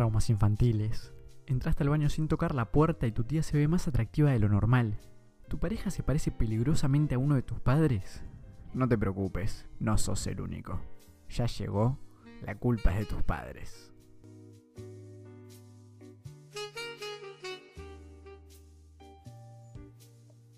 [0.00, 1.12] traumas infantiles.
[1.44, 4.38] Entraste al baño sin tocar la puerta y tu tía se ve más atractiva de
[4.38, 4.98] lo normal.
[5.46, 8.24] ¿Tu pareja se parece peligrosamente a uno de tus padres?
[8.72, 10.80] No te preocupes, no sos el único.
[11.28, 11.98] Ya llegó,
[12.40, 13.92] la culpa es de tus padres.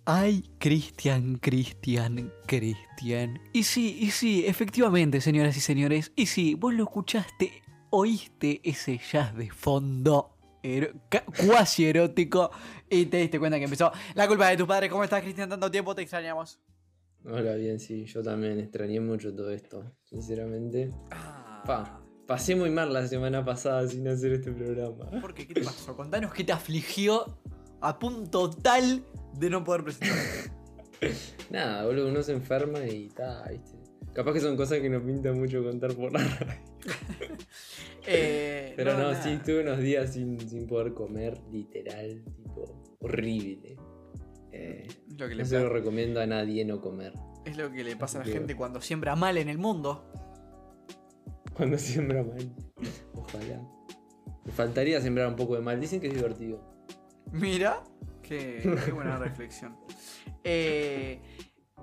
[0.04, 3.40] Ay, Cristian, Cristian, Cristian.
[3.52, 6.12] Y sí, y sí, efectivamente, señoras y señores.
[6.14, 7.62] Y sí, vos lo escuchaste,
[7.94, 10.36] oíste ese jazz de fondo
[11.08, 12.50] ca- cuasi erótico
[12.88, 14.90] y te diste cuenta que empezó la culpa de tus padres.
[14.90, 15.48] ¿Cómo estás, Cristian?
[15.48, 16.58] Tanto tiempo te extrañamos.
[17.24, 20.90] Hola, bien, sí, yo también extrañé mucho todo esto, sinceramente.
[21.10, 25.08] Ah, Pa, pasé muy mal la semana pasada sin hacer este programa.
[25.20, 25.46] ¿Por qué?
[25.46, 25.96] ¿Qué te pasó?
[25.96, 27.38] Contanos qué te afligió
[27.80, 29.04] a punto tal
[29.38, 30.16] de no poder presentar.
[31.50, 33.76] Nada, boludo, uno se enferma y ta, viste.
[34.14, 36.60] Capaz que son cosas que nos pinta mucho contar por la radio.
[38.06, 39.22] Eh, Pero no, nada.
[39.22, 43.76] sí, tuve unos días sin, sin poder comer, literal, tipo, horrible.
[44.50, 44.86] Eh,
[45.16, 47.14] Lo que le no se lo recomiendo a nadie no comer.
[47.44, 50.04] Es lo que le pasa a la que- gente cuando siembra mal en el mundo.
[51.54, 52.50] Cuando siembra mal.
[53.14, 53.62] Ojalá.
[54.44, 55.80] Me faltaría sembrar un poco de mal.
[55.80, 56.60] Dicen que es divertido.
[57.32, 57.82] Mira,
[58.22, 59.76] qué, qué buena reflexión.
[60.44, 61.20] Eh,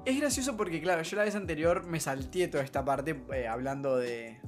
[0.05, 3.97] es gracioso porque, claro, yo la vez anterior me salté toda esta parte eh, hablando
[3.97, 4.39] de.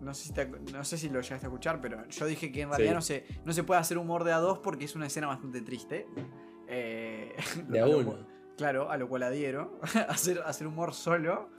[0.00, 2.62] No sé, si te- no sé si lo llegaste a escuchar, pero yo dije que
[2.62, 2.94] en realidad Sí.
[2.94, 5.60] no, se, no se puede hacer humor de a dos porque es una escena bastante
[5.60, 6.06] triste.
[6.68, 7.34] Eh,
[7.68, 8.26] De a uno.
[8.56, 9.78] Claro, a lo cual adhiero.
[10.08, 11.50] hacer, hacer humor solo,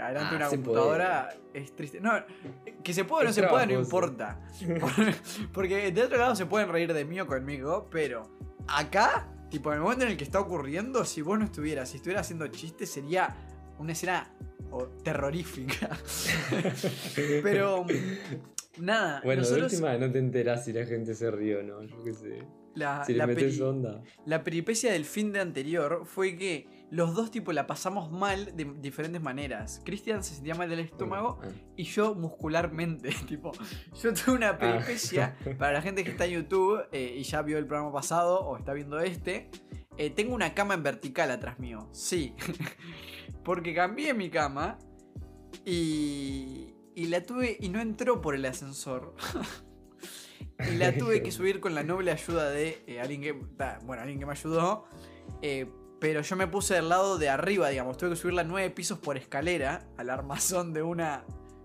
[0.00, 2.00] adelante Ah, una computadora, es triste.
[2.00, 2.10] No,
[2.82, 4.40] que se puede o no se puede, no importa.
[4.80, 4.90] Por-
[5.52, 8.22] Porque de otro lado se pueden reír de mí o conmigo, pero
[8.66, 11.96] acá, tipo, en el momento en el que está ocurriendo, si vos no estuvieras, si
[11.96, 13.34] estuviera haciendo chistes, sería
[13.78, 14.30] una escena
[15.02, 15.96] terrorífica.
[17.42, 17.86] pero,
[18.78, 19.70] nada, Bueno, nosotros.
[19.70, 22.42] de última no te enterás si la gente se ríe o no, yo qué sé.
[22.74, 24.02] la, Si la metes onda.
[24.24, 28.64] La peripecia del fin de anterior fue que los dos tipo la pasamos mal de
[28.80, 29.80] diferentes maneras.
[29.84, 31.48] Cristian se sentía mal del estómago Ah.
[31.76, 33.10] y yo muscularmente.
[33.28, 33.52] tipo,
[34.02, 37.58] yo tuve una peripecia para la gente que está en YouTube eh, y ya vio
[37.58, 39.50] el programa pasado o está viendo este.
[39.98, 41.88] eh, tengo una cama en vertical atrás mío.
[41.92, 42.34] Sí.
[43.44, 44.78] Porque cambié mi cama
[45.64, 49.14] y, y la tuve y no entró por el ascensor.
[50.70, 53.32] y la tuve que subir con la noble ayuda de eh, alguien que.
[53.84, 54.84] Bueno, alguien que me ayudó.
[55.42, 55.68] eh,
[56.00, 57.96] pero yo me puse del lado de arriba, digamos.
[57.96, 61.24] Tuve que subirla nueve pisos por escalera al armazón de una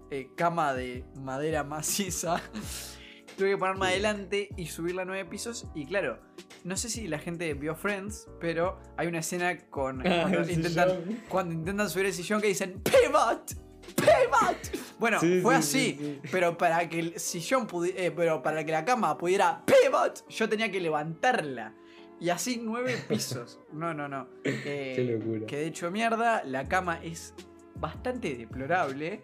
[0.09, 2.41] eh, cama de madera maciza.
[3.37, 5.67] tuve que ponerme adelante y subirla nueve pisos.
[5.75, 6.19] Y claro,
[6.63, 10.01] no sé si la gente vio Friends, pero hay una escena con.
[10.01, 11.21] Cuando, El intentan, sillón.
[11.29, 13.53] cuando intentan subir el sillón que dicen ¡Pivot!
[13.95, 14.81] ¡Pivot!
[14.99, 15.97] Bueno, Sí, fue sí, así.
[15.97, 16.29] sí, sí.
[16.31, 18.15] Pero para que el sillón pudiera.
[18.15, 21.73] pero para que la cama pudiera pivot, yo tenía que levantarla.
[22.21, 23.59] Y así nueve pisos.
[23.73, 24.27] No, no, no.
[24.45, 25.45] Eh, Qué locura.
[25.47, 27.33] Que de hecho, mierda, la cama es
[27.75, 29.21] bastante deplorable.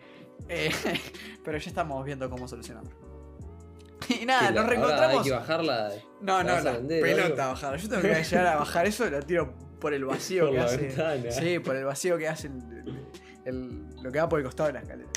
[0.49, 0.71] eh,
[1.45, 2.89] pero ya estamos viendo cómo solucionarlo.
[4.09, 5.17] Y nada, ¿Qué, nos la- ahora reencontramos.
[5.17, 5.91] Hay que bajarla.
[6.21, 7.77] No, ¿La no, la vender pelota bajar.
[7.77, 10.77] Yo tengo que llegar a bajar eso, lo tiro por el vacío Por que hace.
[10.77, 11.31] ventana.
[11.31, 13.05] Sí, por el vacío que hace el-
[13.45, 15.09] el- lo que va por el costado de la escalera.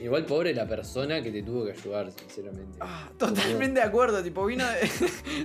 [0.00, 2.78] Igual pobre la persona que te tuvo que ayudar, sinceramente.
[2.80, 4.88] Ah, totalmente de acuerdo, tipo, vino de,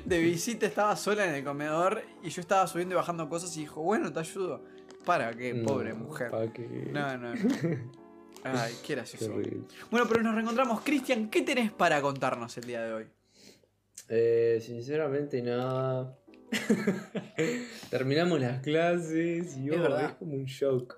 [0.06, 3.62] de visita, estaba sola en el comedor y yo estaba subiendo y bajando cosas y
[3.62, 4.64] dijo, bueno, te ayudo.
[5.06, 6.32] Para qué, No, pobre mujer.
[6.32, 6.90] pa' qué.
[6.92, 7.34] No, no.
[8.44, 9.34] Ay, qué gracioso.
[9.92, 10.82] Bueno, pero nos reencontramos.
[10.82, 13.08] Cristian, ¿qué tenés para contarnos el día de hoy?
[14.10, 16.18] Eh, sinceramente nada.
[17.90, 20.06] Terminamos las clases y Es oh, verdad.
[20.12, 20.96] es como un shock.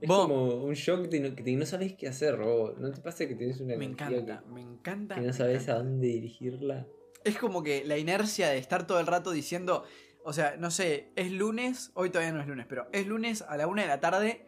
[0.00, 2.74] Es Vos- como un shock de no, que no sabes qué hacer, Robo.
[2.78, 5.14] ¿No te pasa que tenés una Me encanta, me encanta.
[5.16, 5.72] que, que me no sabes encanta.
[5.72, 6.86] a dónde dirigirla?
[7.24, 9.84] Es como que la inercia de estar todo el rato diciendo,
[10.24, 13.56] o sea, no sé, es lunes, hoy todavía no es lunes, pero es lunes a
[13.56, 14.46] la una de la tarde,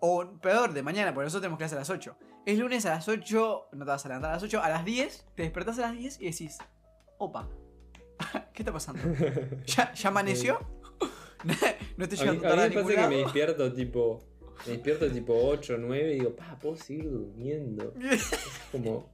[0.00, 2.16] o peor, de mañana, porque nosotros tenemos clase a las 8.
[2.44, 4.84] Es lunes a las 8, no te vas a levantar a las 8, a las
[4.84, 6.58] 10, te despertás a las 10 y decís,
[7.18, 7.48] opa,
[8.52, 9.00] ¿qué está pasando?
[9.66, 10.58] ¿Ya, ya amaneció?
[11.96, 14.27] no estoy A mí, llegando a mí a me ningún pasa que me despierto tipo.
[14.66, 17.94] Me despierto tipo 8 o 9 y digo, pa, puedo seguir durmiendo.
[18.02, 18.30] Es
[18.72, 19.10] como.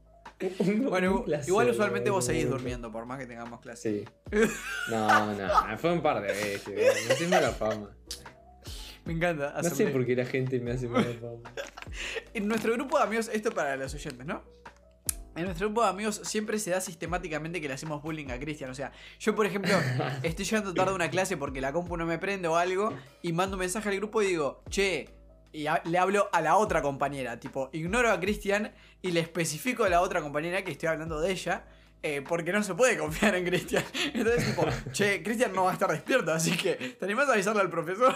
[0.59, 4.05] un- Bueno, un placer, igual usualmente vos seguís durmiendo, por más que tengamos clase.
[4.31, 4.39] Sí.
[4.91, 6.69] No, no, fue un par de veces.
[7.07, 7.91] Me hace mala fama.
[9.05, 9.55] Me encanta.
[9.63, 11.51] No sé por qué la gente me hace mala fama.
[12.35, 14.43] En nuestro grupo de amigos, esto para los oyentes, ¿no?
[15.37, 18.71] En nuestro grupo de amigos siempre se da sistemáticamente que le hacemos bullying a Cristian.
[18.71, 19.73] O sea, yo por ejemplo
[20.23, 22.93] estoy llegando tarde a una clase porque la compu no me prende o algo
[23.23, 25.09] y mando un mensaje al grupo y digo, che,
[25.55, 27.39] y a- le hablo a la otra compañera.
[27.41, 31.31] Tipo, ignoro a Cristian y le especifico a la otra compañera que estoy hablando de
[31.33, 31.65] ella.
[32.07, 33.83] eh, porque no se puede confiar en Cristian.
[34.13, 37.63] Entonces, tipo, che, Cristian no va a estar despierto, así que te animás a avisarle
[37.63, 38.15] al profesor.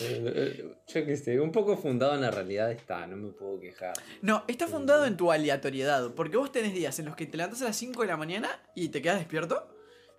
[0.00, 3.92] Eh, Yo qué sé, un poco fundado en la realidad está, no me puedo quejar.
[4.22, 7.62] No, está fundado en tu aleatoriedad, porque vos tenés días en los que te levantás
[7.62, 9.68] a las 5 de la mañana y te quedas despierto,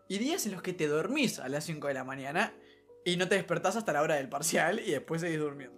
[0.08, 2.54] y días en los que te dormís a las 5 de la mañana
[3.08, 5.78] y no te despertás hasta la hora del parcial y después seguís durmiendo.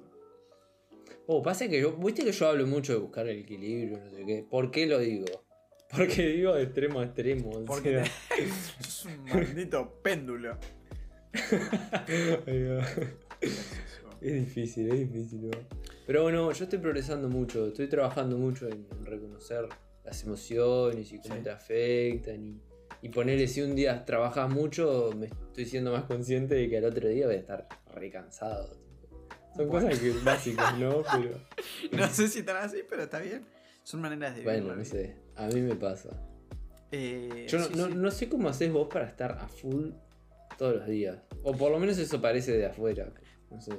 [1.27, 4.25] Oh, pasa que yo, viste que yo hablo mucho de buscar el equilibrio, no sé
[4.25, 4.43] qué.
[4.49, 5.25] ¿Por qué lo digo?
[5.95, 7.49] Porque digo de extremo a extremo.
[7.51, 8.05] o Porque sea.
[8.81, 10.57] sos un maldito péndulo.
[14.21, 15.49] Es difícil, es difícil.
[15.49, 15.57] ¿no?
[16.07, 19.67] Pero bueno, yo estoy progresando mucho, estoy trabajando mucho en reconocer
[20.03, 21.41] las emociones y cómo Sí.
[21.43, 22.61] te afectan y,
[23.01, 26.85] y ponerle si un día trabajas mucho, me estoy siendo más consciente de que al
[26.85, 28.77] otro día voy a estar recansado.
[29.55, 29.87] Son Bueno.
[29.87, 31.03] cosas que básicas, ¿no?
[31.11, 31.39] Pero
[32.05, 33.45] No sé si tan así, pero está bien.
[33.83, 36.09] Son maneras de bueno, no sé, a mí me pasa.
[36.91, 37.93] Eh, Yo no, sí, no- sí.
[37.95, 39.91] no sé cómo haces vos para estar a full
[40.57, 41.17] todos los días.
[41.43, 43.11] O por lo menos eso parece de afuera.
[43.49, 43.73] No sé.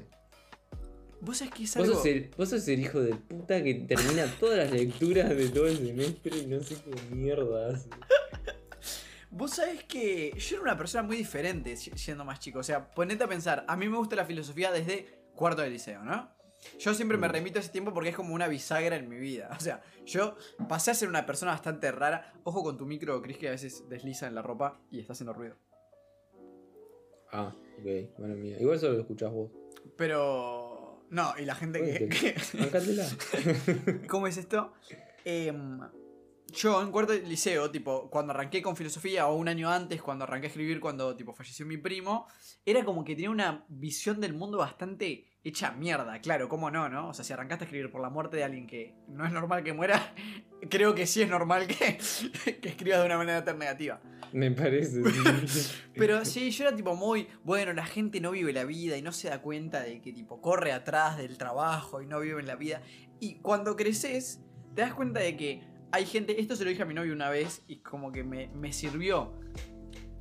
[1.20, 1.96] Vos sabés que es Vos algo.
[1.96, 5.66] sos, el, vos sos el hijo de puta que termina todas las lecturas de todo
[5.68, 7.88] el semestre y no sé qué mierda hace.
[9.30, 12.58] Vos sabés que yo era una persona muy diferente si- siendo más chico.
[12.58, 16.02] O sea, ponete a pensar, a mí me gusta la filosofía desde cuarto de liceo,
[16.02, 16.30] ¿no?
[16.78, 17.30] Yo siempre me Mm.
[17.32, 19.48] remito a ese tiempo porque es como una bisagra en mi vida.
[19.56, 20.36] O sea, yo
[20.68, 22.34] pasé a ser una persona bastante rara.
[22.44, 25.32] Ojo con tu micro, Chris, que a veces desliza en la ropa y está haciendo
[25.32, 25.56] ruido.
[27.32, 28.56] Ah, ok, bueno mía.
[28.60, 29.50] Igual solo lo escuchás vos.
[29.96, 31.06] Pero.
[31.10, 32.04] No, y la gente que.
[32.04, 32.08] Oíste.
[32.08, 33.06] que- Bancátela.
[34.08, 34.74] ¿Cómo es esto?
[35.24, 35.80] Em,
[36.52, 40.24] yo en cuarto de liceo, tipo, cuando arranqué con filosofía o un año antes, cuando
[40.24, 42.26] arranqué a escribir, cuando tipo falleció mi primo,
[42.64, 46.20] era como que tenía una visión del mundo bastante hecha mierda.
[46.20, 47.08] Claro, ¿cómo no, no?
[47.08, 49.64] O sea, si arrancaste a escribir por la muerte de alguien que no es normal
[49.64, 50.14] que muera,
[50.70, 51.98] creo que sí es normal que,
[52.60, 54.00] que escribas de una manera tan negativa.
[54.32, 55.02] Me parece.
[55.46, 55.72] sí.
[55.94, 59.12] Pero sí, yo era tipo muy, bueno, la gente no vive la vida y no
[59.12, 62.82] se da cuenta de que tipo corre atrás del trabajo y no vive la vida.
[63.18, 64.40] Y cuando creces,
[64.74, 67.30] te das cuenta de que hay gente, esto se lo dije a mi novio una
[67.30, 69.32] vez y como que me, me sirvió.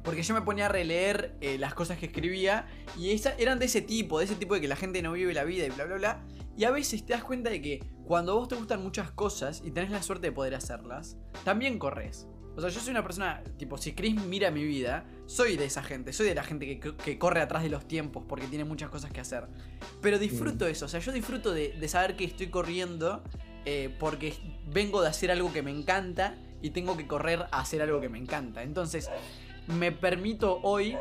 [0.04, 2.68] Porque yo me ponía a releer eh, las cosas que escribía
[2.98, 5.33] y esa, eran de ese tipo, de ese tipo de que la gente no vive
[5.33, 6.25] la vida y bla, bla, bla.
[6.57, 9.71] Y a veces te das cuenta de que cuando vos te gustan muchas cosas y
[9.71, 12.27] tenés la suerte de poder hacerlas, también corres.
[12.56, 15.83] O sea, yo soy una persona, tipo, si Chris mira mi vida, soy de esa
[15.83, 18.89] gente, soy de la gente que, que corre atrás de los tiempos porque tiene muchas
[18.89, 19.48] cosas que hacer.
[20.01, 23.24] Pero disfruto eso, o sea, yo disfruto de, de saber que estoy corriendo
[23.71, 24.33] eh, porque
[24.66, 28.10] vengo de hacer algo que me encanta y tengo que correr a hacer algo que
[28.10, 28.63] me encanta.
[28.63, 29.12] Entonces,
[29.68, 30.98] me permito hoy.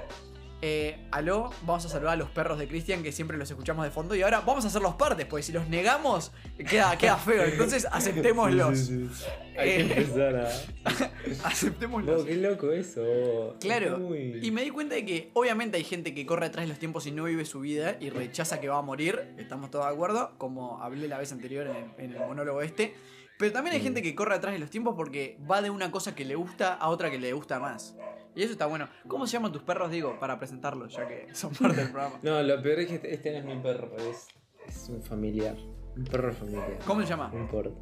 [0.60, 3.92] Eh, aló, vamos a saludar a los perros de Cristian que siempre los escuchamos de
[3.92, 6.32] fondo y ahora vamos a hacer los partes, porque si los negamos
[6.68, 8.76] queda, queda feo, entonces aceptémoslos.
[8.76, 9.24] Sí, sí, sí.
[9.56, 9.80] Hay que Eh.
[9.98, 10.48] empezar a.
[11.48, 12.20] Aceptémoslos.
[12.20, 13.56] No, qué loco eso.
[13.60, 16.78] Claro, Y me di cuenta de que obviamente hay gente que corre atrás de los
[16.80, 19.92] tiempos y no vive su vida y rechaza que va a morir, estamos todos de
[19.92, 22.94] acuerdo, como hablé la vez anterior en el, en el monólogo este.
[23.38, 26.16] Pero también hay gente que corre atrás de los tiempos porque va de una cosa
[26.16, 27.94] que le gusta a otra que le gusta más.
[28.38, 28.88] Y eso está bueno.
[29.08, 32.20] ¿Cómo se llaman tus perros, digo, para presentarlos, ya que son parte del programa?
[32.22, 34.28] No, lo peor es que este, este no es mi perro, es,
[34.64, 35.56] es un familiar.
[35.96, 36.78] Un perro familiar.
[36.86, 37.32] ¿Cómo se llama?
[37.34, 37.76] No importa.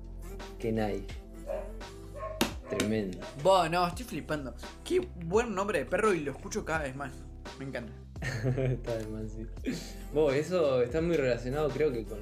[0.58, 1.04] Kenai.
[2.70, 3.18] Tremendo.
[3.42, 4.54] Buah, no, estoy flipando.
[4.82, 7.12] Qué buen nombre de perro y lo escucho cada vez más.
[7.58, 7.92] Me encanta.
[8.22, 9.46] está de más, sí.
[10.14, 12.18] Bueno, eso está muy relacionado, creo que con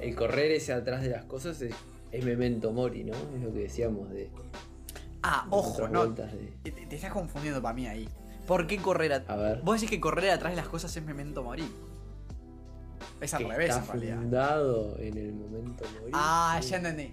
[0.00, 1.74] el correr ese atrás de las cosas es,
[2.10, 3.12] es memento mori, ¿no?
[3.12, 4.30] Es lo que decíamos de.
[5.28, 6.06] Ah, ojo, no.
[6.06, 8.08] de- Te, te estás confundiendo para mí ahí.
[8.46, 9.16] ¿Por qué correr a...
[9.26, 9.60] A ver.
[9.62, 11.68] Vos decís que correr atrás de las cosas es memento morir.
[13.20, 14.16] Es al que revés, está en realidad.
[14.18, 16.12] fundado en el momento mori.
[16.14, 16.70] Ah, Sí.
[16.70, 17.12] ya entendí.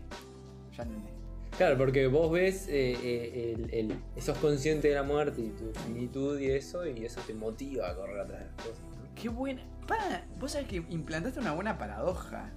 [0.77, 1.09] Ya entendí.
[1.57, 5.71] Claro, porque vos ves, eh, eh, el, el- sos consciente de la muerte y tu
[5.81, 8.79] finitud y eso, y eso te motiva a correr atrás de las cosas.
[8.79, 9.15] ¿no?
[9.15, 9.63] Qué buena.
[9.87, 12.51] Para, vos sabés que implantaste una buena paradoja.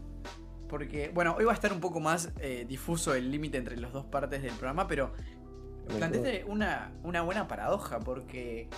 [0.68, 3.92] Porque, bueno, hoy va a estar un poco más eh, difuso el límite entre las
[3.92, 5.12] dos partes del programa, pero
[5.88, 8.68] planteaste una, una buena paradoja porque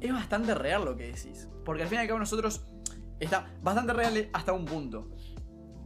[0.00, 1.48] es bastante real lo que decís.
[1.64, 2.66] Porque al fin y al cabo nosotros
[3.20, 5.10] está bastante real hasta un punto.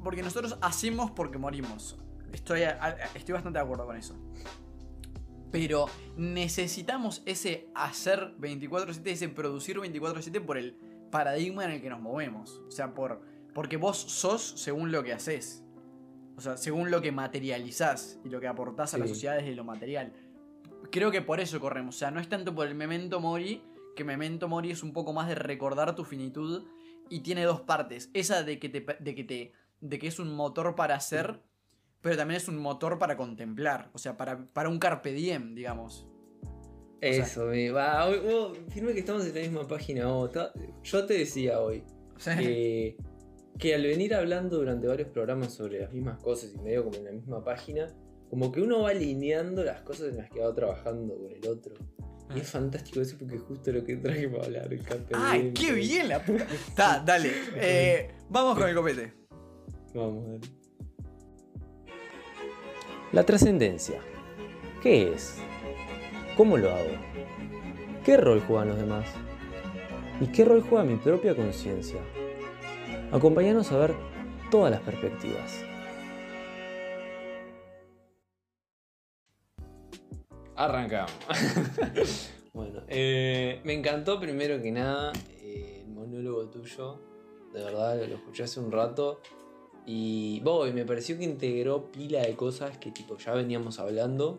[0.03, 1.99] Porque nosotros hacemos porque morimos.
[2.33, 2.63] Estoy,
[3.15, 4.17] estoy bastante de acuerdo con eso.
[5.51, 10.77] Pero necesitamos ese hacer 24/7, ese producir 24/7 por el
[11.11, 12.61] paradigma en el que nos movemos.
[12.69, 13.21] O sea, por,
[13.53, 15.65] porque vos sos según lo que haces.
[16.37, 19.65] O sea, según lo que materializás y lo que aportás a la sociedad desde lo
[19.65, 20.13] material.
[20.91, 21.97] Creo que por eso corremos.
[21.97, 23.63] O sea, no es tanto por el memento mori,
[23.97, 26.65] que memento mori es un poco más de recordar tu finitud
[27.09, 28.11] y tiene dos partes.
[28.15, 31.41] Esa de que te, de que te de que es un motor para hacer,
[32.03, 33.91] pero también es un motor para contemplar.
[33.95, 36.07] O sea, para, para un carpe diem, digamos.
[37.01, 38.07] Eso, me va.
[38.07, 40.07] hoy- vos, firme que estamos en la misma página.
[40.09, 41.83] vos, ta- yo te decía hoy
[42.19, 42.97] sea, que,
[43.59, 47.05] que al venir hablando durante varios programas sobre las mismas cosas y medio como en
[47.07, 47.87] la misma página,
[48.31, 51.75] como que uno va alineando las cosas en las que va trabajando con el otro.
[52.35, 54.73] Y es fantástico eso porque es justo lo que traje para hablar.
[54.73, 56.45] El carpe ¡Ay, qué bien la puta!
[56.45, 57.33] Está, dale.
[57.57, 59.13] eh, vamos con el copete.
[59.95, 60.41] Vamos, dale.
[63.13, 64.01] La trascendencia.
[64.81, 65.35] ¿Qué es?
[66.37, 66.91] ¿Cómo lo hago?
[68.05, 69.07] ¿Qué rol juegan los demás?
[70.21, 72.01] ¿Y qué rol juega mi propia conciencia?
[73.11, 73.95] Acompáñanos a ver
[74.53, 75.70] todas las perspectivas.
[80.61, 81.14] Arrancamos.
[82.52, 87.00] bueno, eh, me encantó primero que nada eh, el monólogo tuyo.
[87.55, 89.23] De verdad, lo escuché hace un rato.
[89.87, 94.38] Y voy, me pareció que integró pila de cosas que tipo ya veníamos hablando.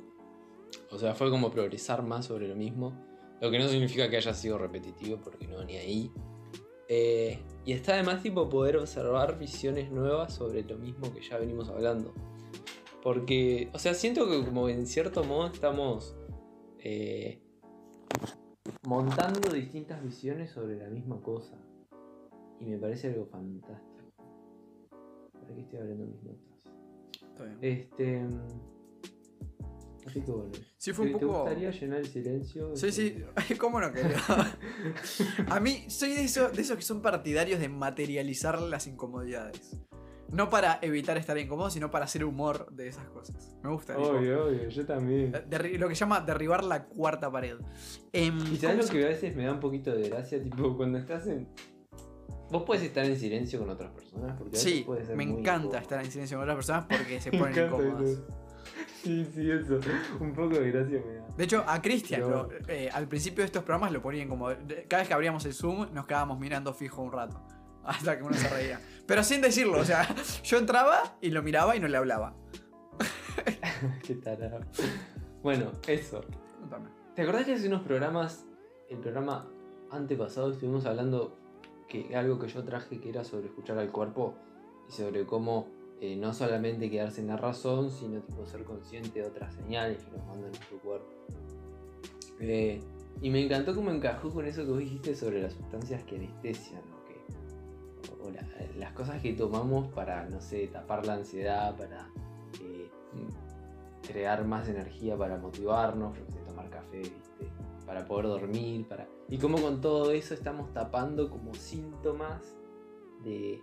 [0.91, 2.93] O sea, fue como progresar más sobre lo mismo.
[3.41, 6.11] Lo que no significa que haya sido repetitivo, porque no, ni ahí.
[6.87, 11.67] Eh, y está además tipo poder observar visiones nuevas sobre lo mismo que ya venimos
[11.69, 12.13] hablando.
[13.03, 16.15] Porque, o sea, siento que como en cierto modo estamos
[16.79, 17.41] eh,
[18.83, 21.57] montando distintas visiones sobre la misma cosa.
[22.59, 24.11] Y me parece algo fantástico.
[25.33, 26.63] ¿Para qué estoy abriendo mis notas?
[27.23, 27.57] Está bien.
[27.61, 28.21] Este.
[30.05, 30.51] Así que bueno.
[30.77, 31.39] Sí, fue un ¿Te- ¿Te poco.
[31.41, 32.75] gustaría llenar el silencio?
[32.75, 33.23] Sí, sí,
[33.59, 34.17] ¿cómo no quería?
[35.49, 39.77] A mí soy de esos que son partidarios de materializar las incomodidades.
[40.31, 43.55] No para evitar estar incómodo, sino para hacer humor de esas cosas.
[43.63, 43.97] Me gusta.
[43.97, 45.33] Obvio, obvio, yo también.
[45.49, 47.57] derri- lo que llama derribar la cuarta pared.
[48.13, 50.75] Em, Y ¿cómo sabes lo que a veces me da un poquito de gracia, tipo
[50.77, 51.47] cuando estás en.
[52.49, 55.77] Vos puedes estar en silencio con otras personas, porque Sí, puede ser me encanta incómodo.
[55.77, 58.09] estar en silencio con otras personas porque se ponen incómodas.
[58.09, 58.27] eso.
[59.03, 59.79] Sí, sí, eso.
[60.19, 61.27] Un poco de gracia me da.
[61.35, 64.47] De hecho, a Cristian, Pero- eh, al principio de estos programas lo ponían como.
[64.87, 67.41] Cada vez que abríamos el Zoom, nos quedábamos mirando fijo un rato.
[67.83, 68.79] Hasta que uno se reía.
[69.05, 70.07] Pero sin decirlo, o sea,
[70.43, 72.35] yo entraba y lo miraba y no le hablaba.
[74.03, 74.61] Qué tarado.
[75.41, 76.23] Bueno, eso.
[76.59, 76.89] Contame.
[77.15, 78.45] ¿Te acordás que hace unos programas,
[78.89, 79.47] el programa
[79.89, 81.37] antepasado, estuvimos hablando
[81.87, 84.35] que algo que yo traje que era sobre escuchar al cuerpo
[84.87, 85.67] y sobre cómo
[85.99, 90.11] eh, no solamente quedarse en la razón, sino tipo ser consciente de otras señales que
[90.11, 91.11] nos manda nuestro cuerpo?
[92.39, 92.79] Eh,
[93.21, 96.81] y me encantó cómo encajó con eso que vos dijiste sobre las sustancias que anestesian,
[98.77, 102.09] las cosas que tomamos para, no sé, tapar la ansiedad, para
[102.61, 102.89] eh,
[104.07, 107.03] crear más energía para motivarnos, que sé, tomar café,
[107.85, 109.07] para poder dormir, para...
[109.29, 112.55] Y como con todo eso estamos tapando como síntomas
[113.23, 113.61] de,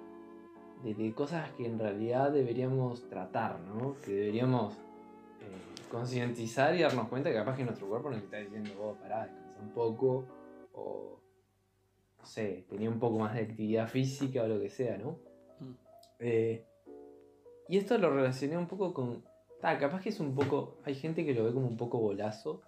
[0.83, 3.97] de, de cosas que en realidad deberíamos tratar, ¿no?
[4.04, 8.71] Que deberíamos eh, concientizar y darnos cuenta que capaz que nuestro cuerpo nos está diciendo,
[8.80, 10.25] oh, pará, descansa un poco,
[10.75, 11.17] o
[12.18, 15.18] no sé, tenía un poco más de actividad física o lo que sea, ¿no?
[15.60, 15.75] Mm.
[16.20, 16.64] Eh,
[17.68, 19.25] y esto lo relacioné un poco con.
[19.60, 20.78] ta, capaz que es un poco.
[20.84, 22.62] Hay gente que lo ve como un poco bolazo.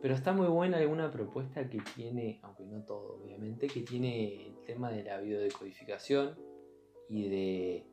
[0.00, 4.54] Pero está muy buena alguna propuesta que tiene, aunque no todo, obviamente, que tiene el
[4.64, 6.36] tema de la biodecodificación
[7.08, 7.86] y de.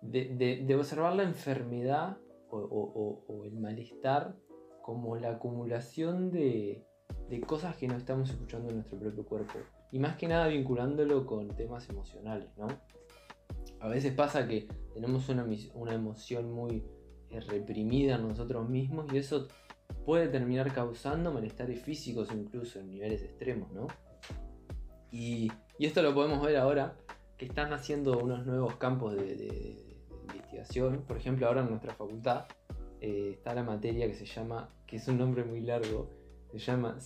[0.00, 2.16] de, de- de observar la enfermedad
[2.50, 4.36] o, o- o- o el malestar
[4.80, 6.82] como la acumulación de,
[7.28, 9.58] de cosas que no estamos escuchando en nuestro propio cuerpo.
[9.92, 12.66] Y más que nada vinculándolo con temas emocionales, ¿no?
[13.78, 16.84] A veces pasa que tenemos una, una emoción muy
[17.30, 19.48] eh, reprimida en nosotros mismos y eso
[20.04, 23.86] puede terminar causando malestares físicos incluso en niveles extremos, ¿no?
[25.10, 26.96] Y, y esto lo podemos ver ahora
[27.36, 31.04] que están haciendo unos nuevos campos de, investigación.
[31.08, 32.46] Por ejemplo, ahora en nuestra facultad
[33.00, 36.08] eh, está la materia que se llama, que es un nombre muy largo,
[36.52, 37.00] se llama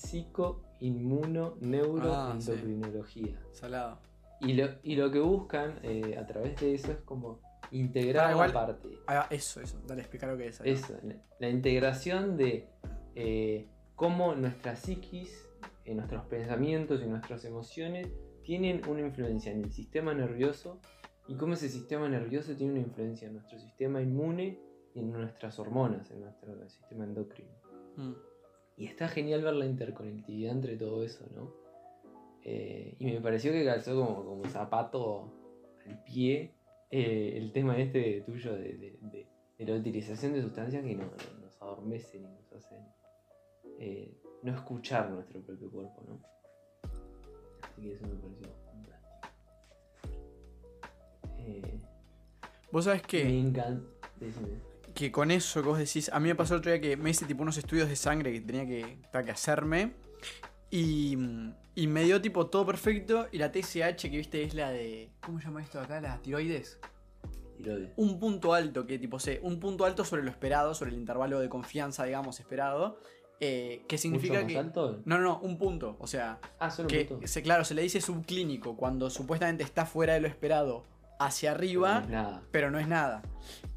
[0.79, 3.39] psico-inmuno-neuroendocrinología.
[3.53, 3.99] Salado.
[4.41, 7.41] Y lo, y lo que buscan eh, a través de eso es como
[7.71, 8.89] integrar Ah, la parte.
[9.07, 9.81] Ah, eso, eso.
[9.87, 10.61] Dale, explica lo que es.
[10.61, 10.71] ahí.
[10.73, 12.69] Eso, la, la integración de
[13.15, 15.49] eh, cómo nuestra psiquis,
[15.85, 18.09] eh, nuestros pensamientos y nuestras emociones
[18.43, 20.81] tienen una influencia en el sistema nervioso
[21.27, 24.61] y cómo ese sistema nervioso tiene una influencia en nuestro sistema inmune
[24.95, 27.51] y en nuestras hormonas, en nuestro sistema endocrino.
[27.97, 28.13] Mm.
[28.77, 31.51] Y está genial ver la interconectividad entre todo eso, ¿no?
[32.45, 35.33] Eh, y me pareció que calzó como, como zapato
[35.87, 36.53] al pie
[36.91, 39.27] eh, el tema este tuyo de, de- de-
[39.59, 42.85] de la utilización de sustancias que no- no- nos adormecen y nos hacen
[43.81, 46.21] eh, no escuchar nuestro propio cuerpo, ¿no?
[47.63, 49.07] Así que eso me pareció fantástico.
[52.71, 53.39] Vos sabés me que.
[53.39, 53.83] encanta.
[54.21, 54.59] Decime.
[54.97, 57.11] Que con eso que vos decís, a mí me pasó el otro día que me
[57.11, 59.93] hice tipo unos estudios de sangre que tenía que, tenía que hacerme.
[60.71, 61.17] Y,
[61.75, 63.29] y me dio tipo todo perfecto.
[63.31, 65.11] Y la TSH, que viste, es la de.
[65.21, 66.01] ¿Cómo se llama esto acá?
[66.01, 66.79] La tiroides.
[67.57, 67.91] Tiroides.
[67.97, 71.39] Un punto alto, que tipo sé, un punto alto sobre lo esperado, sobre el intervalo
[71.41, 72.99] de confianza, digamos, esperado.
[73.39, 74.59] eh, que significa ¿Mucho más que.
[74.59, 75.03] alto?
[75.05, 75.97] No, no, no, un punto.
[76.01, 77.27] O sea, Ah, solo que un punto.
[77.27, 80.87] se, claro, se le dice subclínico cuando supuestamente está fuera de lo esperado
[81.19, 82.43] hacia arriba, No es nada.
[82.51, 83.23] pero no es nada.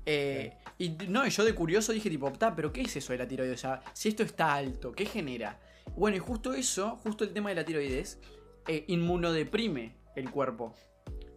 [0.05, 3.27] Eh, y no, yo de curioso dije tipo, "Ta, pero ¿qué es eso de la
[3.27, 3.59] tiroides?
[3.59, 5.59] O sea, si esto está alto, ¿qué genera?
[5.95, 8.19] Bueno, y justo eso, justo el tema de la tiroides,
[8.67, 10.73] eh, inmunodeprime el cuerpo.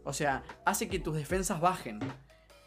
[0.04, 1.98] O sea, hace que tus defensas bajen.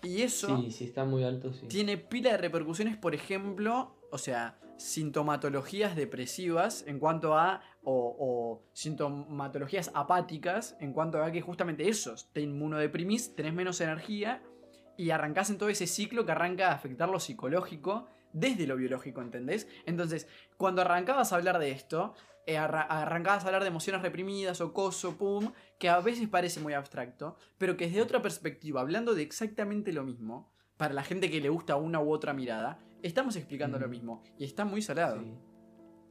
[0.04, 1.66] Y eso Sí, si está muy alto, sí.
[1.68, 8.64] tiene pila de repercusiones, por ejemplo, o sea, sintomatologías depresivas en cuanto a, o, o
[8.74, 14.42] sintomatologías apáticas en cuanto a que justamente eso, te inmunodeprimís, tenés menos energía
[14.98, 19.22] y arrancás en todo ese ciclo que arranca a afectar lo psicológico desde lo biológico,
[19.22, 19.68] ¿entendés?
[19.86, 22.14] Entonces, cuando arrancabas a hablar de esto,
[22.48, 26.60] eh, arra- arrancabas a hablar de emociones reprimidas o coso, pum, que a veces parece
[26.60, 31.32] muy abstracto, pero que desde otra perspectiva, hablando de exactamente lo mismo, para la gente
[31.32, 34.22] que le gusta una u otra mirada, estamos explicando lo mismo.
[34.38, 35.22] Y está muy salado.
[35.22, 35.34] Sí.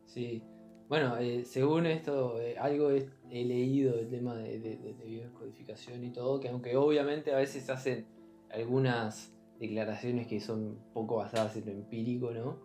[0.07, 0.43] Sí.
[0.89, 5.05] Bueno, eh, según esto, eh, algo he, he leído del tema de, de, de- de
[5.05, 8.07] biodescodificación y todo, que aunque obviamente a veces hacen
[8.55, 12.59] algunas declaraciones que son poco basadas en lo empírico, ¿no?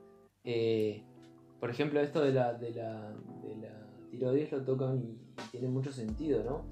[0.43, 1.03] Eh,
[1.59, 5.17] por ejemplo, esto de la, de la, de la tiroides lo tocan y,
[5.51, 6.65] tiene mucho sentido, ¿no?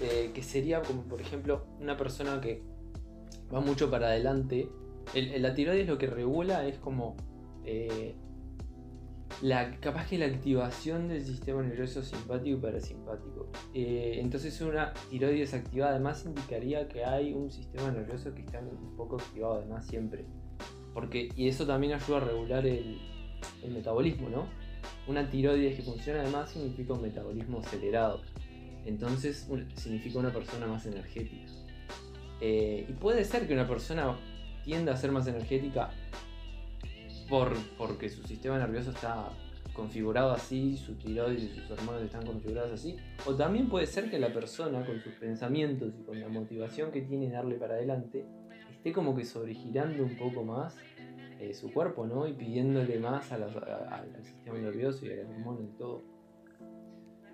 [0.00, 2.62] Eh, que sería como, por ejemplo, una persona que
[3.52, 4.68] va mucho para adelante.
[5.14, 7.16] El, el- la tiroides lo que regula es como
[7.64, 8.14] eh,
[9.42, 13.50] la, capaz que la activación del sistema nervioso simpático y parasimpático.
[13.74, 18.96] Eh, entonces una tiroides activada además indicaría que hay un sistema nervioso que está un
[18.96, 20.24] poco activado además siempre.
[20.94, 23.00] Porque, y eso también ayuda a regular el,
[23.68, 24.46] metabolismo, ¿no?
[25.08, 28.22] Una tiroides que funciona además significa un metabolismo acelerado.
[28.84, 31.50] Entonces significa una persona más energética.
[32.40, 34.16] Eh, y puede ser que una persona
[34.64, 35.90] tienda a ser más energética
[37.32, 39.30] por, porque su sistema nervioso está
[39.72, 42.98] configurado así, su tiroides y sus hormonas están configuradas así.
[43.24, 47.00] O también puede ser que la persona, con sus pensamientos y con la motivación que
[47.00, 48.26] tiene de darle para adelante,
[48.70, 50.76] esté como que sobregirando un poco más
[51.40, 52.28] eh, su cuerpo, ¿no?
[52.28, 56.02] Y pidiéndole más a las- a- al sistema nervioso y a las hormonas y todo.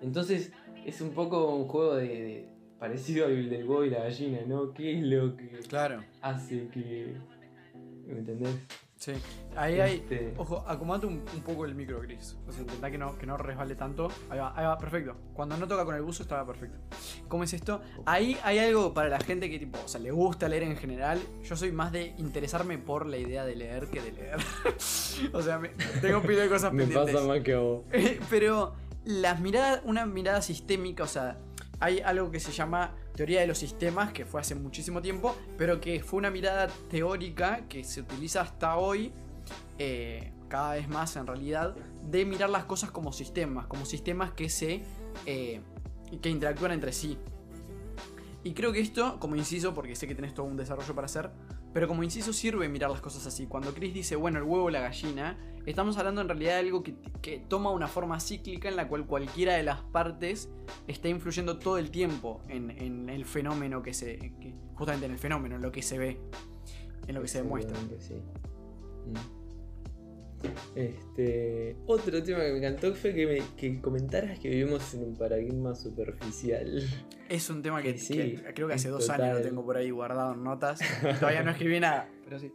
[0.01, 0.53] Entonces,
[0.85, 2.47] es un poco un juego de, de-
[2.79, 4.73] parecido al del huevo y la gallina, ¿no?
[4.73, 7.15] ¿Qué es lo que Claro, hace que.
[8.07, 8.55] ¿Me entendés?
[8.99, 9.13] Sí.
[9.55, 9.95] Ahí hay.
[9.95, 12.37] Este, Ojo, acomodate un, un poco el micro, Chris.
[12.47, 14.09] O sea, intentá que no, que no resbale tanto.
[14.29, 15.15] Ahí va, ahí va, perfecto.
[15.33, 16.77] Cuando no toca con el buzo estaba perfecto.
[17.27, 17.81] ¿Cómo es esto?
[18.05, 21.19] Ahí hay algo para la gente que tipo, o sea, le gusta leer en general.
[21.43, 24.37] Yo soy más de interesarme por la idea de leer que de leer.
[25.33, 25.69] o sea, me-
[26.01, 27.15] tengo pila de cosas me pendientes.
[27.15, 27.83] pasa más que a vos.
[28.29, 31.37] Pero las miradas, una mirada sistémica, o sea,
[31.79, 35.81] hay algo que se llama teoría de los sistemas, que fue hace muchísimo tiempo, pero
[35.81, 39.11] que fue una mirada teórica que se utiliza hasta hoy,
[39.77, 41.75] eh, cada vez más en realidad,
[42.09, 44.83] de mirar las cosas como sistemas, como sistemas que se.
[45.25, 45.59] eh,
[46.21, 47.17] que interactúan entre sí.
[48.45, 51.29] Y creo que esto, como inciso, porque sé que tenés todo un desarrollo para hacer,
[51.73, 53.47] pero como inciso sirve mirar las cosas así.
[53.47, 56.95] Cuando Chris dice, bueno, el huevo la gallina, estamos hablando en realidad de algo que,
[57.47, 60.49] toma una forma cíclica en la cual cualquiera de las partes
[60.87, 64.33] está influyendo todo el tiempo en, el fenómeno que se.
[64.73, 66.19] justamente en el fenómeno, en lo que se ve,
[67.07, 67.77] en lo que se demuestra.
[67.99, 68.15] Sí.
[68.15, 69.38] Mm.
[70.75, 75.15] Este, otro tema que me encantó fue que, me, que comentaras que vivimos en un
[75.15, 76.81] paradigma superficial.
[77.27, 79.21] Es un tema que, Sí, que creo que hace dos total.
[79.21, 80.79] años lo tengo por ahí guardado en notas.
[81.19, 82.51] Todavía no escribí nada, pero sí.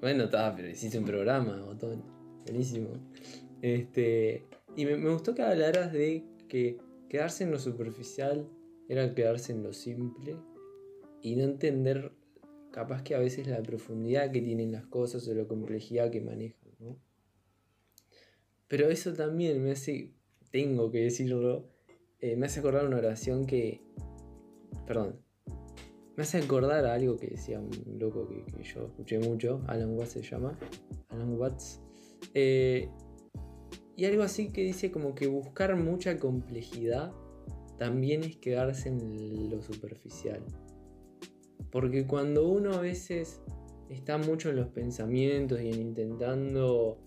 [0.00, 2.02] Bueno, está, pero hiciste un programa, botón.
[2.44, 2.90] Buenísimo.
[3.62, 8.46] Este, y me, me gustó que hablaras de que quedarse en lo superficial
[8.88, 10.36] era quedarse en lo simple
[11.22, 12.12] y no entender
[12.74, 16.72] capaz que a veces la profundidad que tienen las cosas o la complejidad que manejan,
[16.80, 16.98] ¿no?
[18.66, 20.12] Pero eso también me hace,
[20.50, 21.68] tengo que decirlo,
[22.18, 23.80] eh, me hace acordar una oración que,
[24.88, 25.20] perdón,
[26.16, 29.96] me hace acordar a algo que decía un loco que, que yo escuché mucho, Alan
[29.96, 30.58] Watts se llama,
[31.10, 31.80] Alan Watts,
[32.34, 32.88] eh,
[33.94, 37.12] y algo así que dice como que buscar mucha complejidad
[37.78, 40.42] también es quedarse en lo superficial.
[41.74, 43.42] Porque cuando uno a veces
[43.88, 47.00] está mucho en los pensamientos y en intentando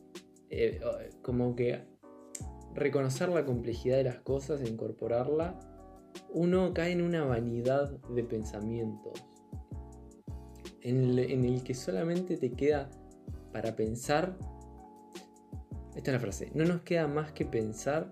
[0.50, 0.82] eh,
[1.22, 1.86] como que
[2.76, 5.58] reconocer la complejidad de las cosas e incorporarla,
[6.34, 9.26] uno cae en una vanidad de pensamientos.
[10.82, 12.90] en el, en el que solamente te queda
[13.54, 14.38] para pensar.
[15.96, 16.52] Esta es la frase.
[16.54, 18.12] No nos queda más que pensar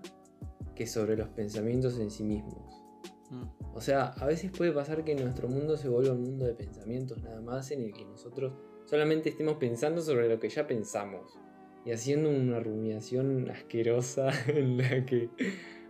[0.74, 2.75] que sobre los pensamientos en sí mismos.
[3.74, 7.22] O sea, a veces puede pasar que nuestro mundo se vuelva un mundo de pensamientos
[7.22, 8.52] nada más en el que nosotros
[8.84, 11.38] solamente estemos pensando sobre lo que ya pensamos
[11.84, 15.30] y haciendo una rumiación asquerosa en la que,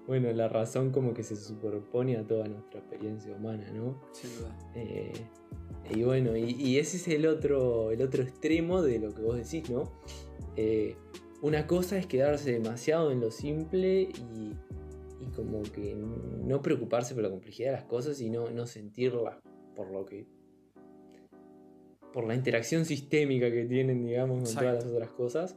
[0.07, 4.03] bueno, la razón como que se superpone a toda nuestra experiencia humana, ¿no?
[4.12, 4.57] Sin duda.
[4.75, 5.12] Eh,
[5.94, 9.37] y bueno, y, y ese es el otro, el otro extremo de lo que vos
[9.37, 9.92] decís, ¿no?
[10.57, 10.96] Eh,
[11.42, 14.55] una cosa es quedarse demasiado en lo simple y
[15.37, 19.37] como que no preocuparse por la complejidad de las cosas y no, no sentirlas
[19.75, 20.27] por lo que.
[22.12, 25.57] por la interacción sistémica que tienen, digamos, con todas las otras cosas.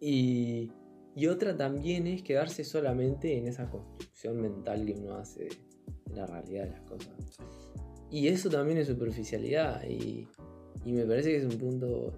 [0.00, 0.72] Y,
[1.14, 5.48] y otra también es quedarse solamente en esa construcción mental que uno hace
[6.06, 7.14] de la realidad de las cosas.
[7.30, 7.42] Sí.
[8.10, 10.26] Y eso también es superficialidad y,
[10.84, 12.12] y me parece que es un punto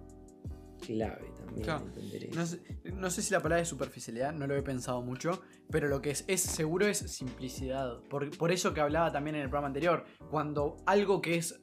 [0.86, 1.84] clave también Claro.
[1.86, 2.34] entender eso.
[2.34, 2.60] No sé,
[2.94, 6.10] no sé si la palabra es superficialidad, no lo he pensado mucho, pero lo que
[6.10, 8.00] es, es seguro es simplicidad.
[8.10, 11.60] Por, por eso que hablaba también en el programa anterior, cuando algo que es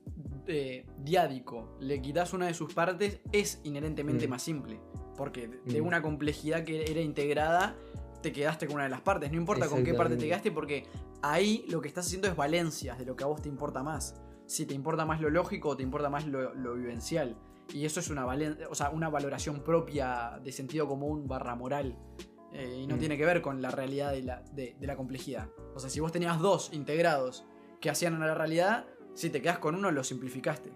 [0.48, 4.30] eh, diádico le quitas una de sus partes, es inherentemente Mm.
[4.32, 4.80] más simple.
[5.16, 5.86] Porque de- Mm.
[5.86, 7.76] una complejidad que era integrada,
[8.24, 9.32] te quedaste con una de las partes.
[9.32, 10.86] No importa con qué parte te quedaste, porque
[11.22, 14.16] ahí lo que estás haciendo es valencias de lo que a vos te importa más.
[14.48, 17.38] Si te importa más lo lógico o te importa más lo, lo vivencial.
[17.74, 18.26] Y eso es una,
[18.70, 21.98] o sea, una valoración propia de sentido común barra moral.
[22.54, 23.00] Eh, y no Mm.
[23.00, 25.48] tiene que ver con la realidad de la, de, de la complejidad.
[25.74, 27.46] O sea, si vos tenías dos integrados
[27.80, 30.72] que hacían a la realidad, si te quedas con uno, lo simplificaste.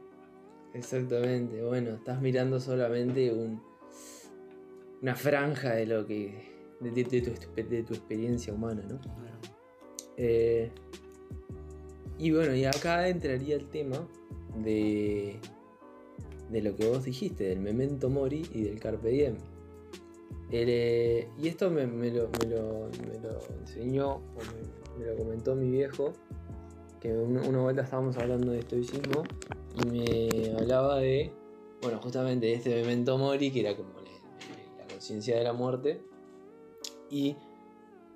[0.73, 3.61] Exactamente, bueno, estás mirando solamente un,
[5.01, 6.53] una franja de lo que.
[6.79, 8.99] de, de- de tu, de tu experiencia humana, ¿no?
[10.17, 10.71] Eh,
[12.17, 14.07] y bueno, y acá entraría el tema
[14.55, 15.39] de,
[16.49, 19.35] de lo que vos dijiste, del memento mori y del carpe diem.
[20.51, 24.39] El, eh, y esto me, lo, me lo- me lo enseñó, o
[24.97, 26.13] me, me lo comentó mi viejo,
[26.99, 29.23] que una, una vuelta estábamos hablando de estoicismo
[29.83, 31.31] y me hablaba de,
[31.81, 36.01] bueno, justamente de este memento mori, que era como la, la conciencia de la muerte,
[37.09, 37.35] y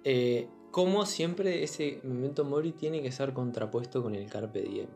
[0.04, 4.88] eh, cómo siempre ese memento mori tiene que ser contrapuesto con el carpe diem.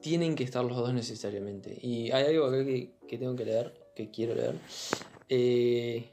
[0.00, 1.78] Tienen que estar los dos necesariamente.
[1.80, 4.54] Y hay algo acá que, tengo que leer, que quiero leer,
[5.28, 6.10] eh,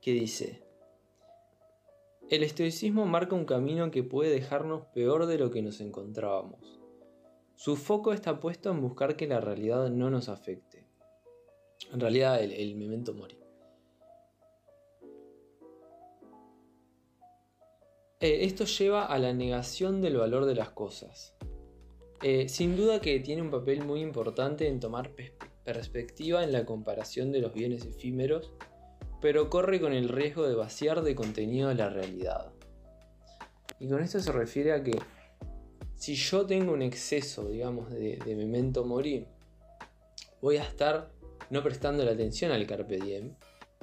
[0.00, 0.62] que dice,
[2.30, 6.78] el estoicismo marca un camino que puede dejarnos peor de lo que nos encontrábamos.
[7.54, 10.86] Su foco está puesto en buscar que la realidad no nos afecte.
[11.92, 13.38] En realidad, el, el memento mori.
[18.20, 21.36] Eh, esto lleva a la negación del valor de las cosas.
[22.22, 25.32] Eh, sin duda que tiene un papel muy importante en tomar pers-
[25.64, 28.52] perspectiva en la comparación de los bienes efímeros,
[29.20, 32.52] pero corre con el riesgo de vaciar de contenido la realidad.
[33.78, 34.98] Y con esto se refiere a que
[35.94, 39.26] si yo tengo un exceso, digamos, de, de memento mori,
[40.40, 41.10] voy a estar
[41.50, 43.34] no prestando la atención al carpe diem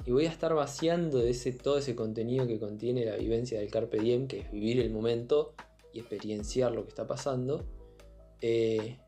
[0.04, 3.70] y voy a estar vaciando de ese, todo ese contenido que contiene la vivencia del
[3.70, 5.54] carpe diem, que es vivir el momento
[5.92, 7.64] y experienciar lo que está pasando.
[8.40, 8.98] Eh,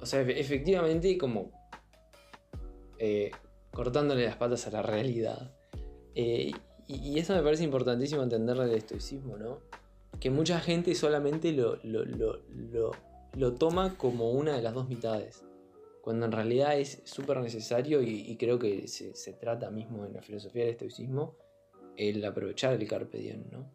[0.00, 1.50] o sea, efe- efectivamente como
[2.98, 3.30] eh,
[3.72, 5.54] cortándole las patas a la realidad.
[6.14, 6.52] Eh,
[6.86, 9.60] y, eso me parece importantísimo entenderle del estoicismo, ¿no?
[10.18, 12.90] Que mucha gente solamente lo, lo- lo-
[13.36, 15.44] lo- toma como una de las dos mitades.
[16.02, 20.14] Cuando en realidad es súper necesario y, y creo que se, se trata mismo en
[20.14, 21.36] la filosofía del estoicismo
[21.96, 23.70] el aprovechar el carpe diem, ¿no?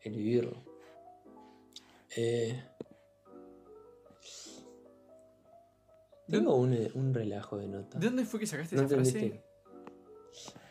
[0.00, 0.56] El vivirlo.
[2.16, 2.60] Eh,
[6.28, 7.98] tengo un, un relajo de nota.
[7.98, 9.42] ¿De dónde fue que sacaste ¿No esa frase?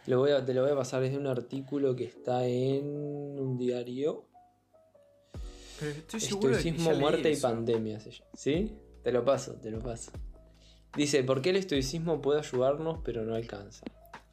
[0.07, 2.85] Lo voy a- te lo voy a pasar desde un artículo que está en
[3.39, 4.25] un diario.
[5.79, 7.99] Pero estoy seguro de que Estoicismo, ya leí muerte y pandemia.
[8.33, 8.71] ¿Sí?
[9.03, 10.11] Te lo paso, te lo paso.
[10.95, 13.83] Dice, ¿por qué el estoicismo puede ayudarnos pero no alcanza?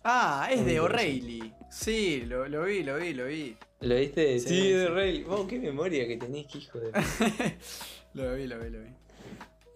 [0.04, 0.80] Ah, es de.
[0.80, 1.52] O'Reilly.
[1.70, 3.56] Sí, lo, lo vi, lo vi, lo vi.
[3.80, 4.40] ¿Lo viste?
[4.40, 4.88] Sí, Sí, de.
[4.88, 5.22] Rey.
[5.24, 6.90] Wow, qué memoria que tenés, que hijo de...
[8.14, 8.88] lo vi, lo vi, lo vi.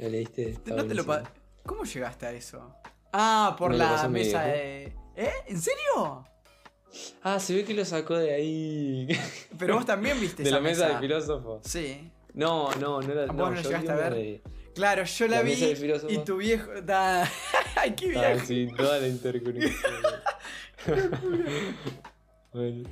[0.02, 0.50] Lo leíste.
[0.50, 1.32] está No te lo buenísimo.
[1.34, 2.74] pa- ¿Cómo llegaste a eso?
[3.12, 4.56] Ah, por Me lo la mi mesa viejo.
[4.58, 4.82] de.
[5.16, 5.32] ¿Eh?
[5.46, 6.26] ¿En serio?
[7.22, 9.08] Ah, se ve que lo sacó de ahí.
[9.58, 11.60] Pero vos también viste de esa la mesa del filósofo.
[11.64, 12.10] Sí.
[12.34, 13.26] No, no, no era.
[13.26, 14.14] ¿Vos no, no yo llegaste vi a una ver?
[14.14, 14.42] de-
[14.74, 16.12] Claro, yo la, La vi mesa del filósofo.
[16.12, 16.70] y tu viejo.
[16.82, 17.30] Da...
[17.76, 18.46] Ay, qué Ah, viejo.
[18.46, 19.92] sí, toda la interconexión.
[22.52, 22.88] bueno.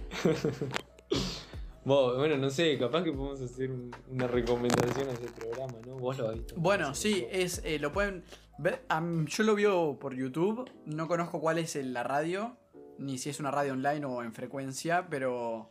[1.90, 3.70] Bueno, no sé, capaz que podemos hacer
[4.08, 5.96] una recomendación a ese programa, ¿no?
[5.96, 6.54] Vos lo has visto.
[6.56, 8.24] Bueno, sí, es, eh, lo pueden
[8.58, 8.82] ver.
[9.26, 10.70] yo lo veo por YouTube.
[10.86, 12.56] No conozco cuál es la radio,
[12.98, 15.70] ni si es una radio online o en frecuencia, pero.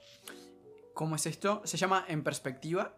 [0.93, 1.61] ¿Cómo es esto?
[1.63, 2.97] Se llama En Perspectiva.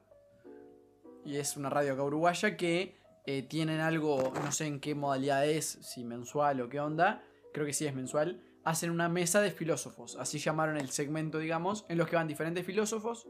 [1.23, 2.95] Y es una radio acá uruguaya que
[3.27, 7.23] eh, tienen algo, no sé en qué modalidad es, si mensual o qué onda.
[7.53, 11.86] Creo que sí es mensual hacen una mesa de filósofos, así llamaron el segmento, digamos,
[11.89, 13.28] en los que van diferentes filósofos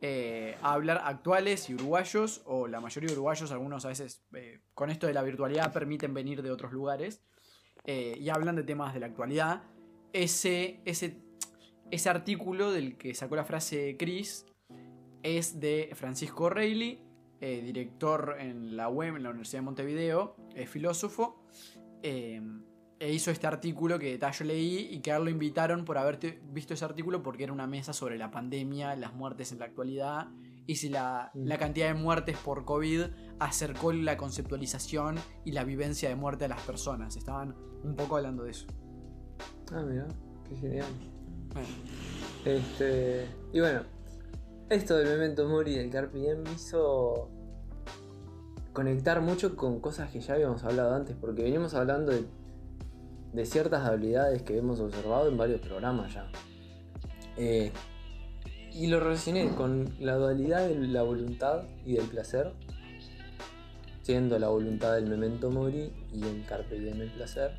[0.00, 4.60] eh, a hablar actuales y uruguayos, o la mayoría de uruguayos, algunos a veces eh,
[4.74, 7.20] con esto de la virtualidad permiten venir de otros lugares,
[7.84, 9.62] eh, y hablan de temas de la actualidad.
[10.12, 11.20] Ese, ese,
[11.90, 14.46] ese artículo del que sacó la frase Chris
[15.24, 17.02] es de Francisco Reilly,
[17.40, 21.46] director en la web en la Universidad de Montevideo, es filósofo
[23.00, 26.40] e hizo este artículo que yo leí y que a él lo invitaron por haberte
[26.52, 30.28] visto ese artículo porque era una mesa sobre la pandemia, las muertes en la actualidad
[30.66, 31.48] y si la, mm.
[31.58, 33.04] cantidad de muertes por COVID
[33.38, 37.16] acercó la conceptualización y la vivencia de muerte a las personas.
[37.16, 38.66] Estaban un poco hablando de eso.
[39.72, 40.06] Ah, mira,
[40.46, 40.86] qué genial.
[42.44, 43.82] Este, y bueno,
[44.68, 47.30] esto del Memento Mori del Carpe Diem me hizo
[48.74, 52.26] conectar mucho con cosas que ya habíamos hablado antes, porque venimos hablando de
[53.32, 56.30] de ciertas habilidades que hemos observado en varios programas ya.
[57.36, 57.70] Eh,
[58.72, 62.52] y lo relacioné con la dualidad de la voluntad y del placer,
[64.02, 67.52] siendo la voluntad del memento mori y el carpe diem el placer.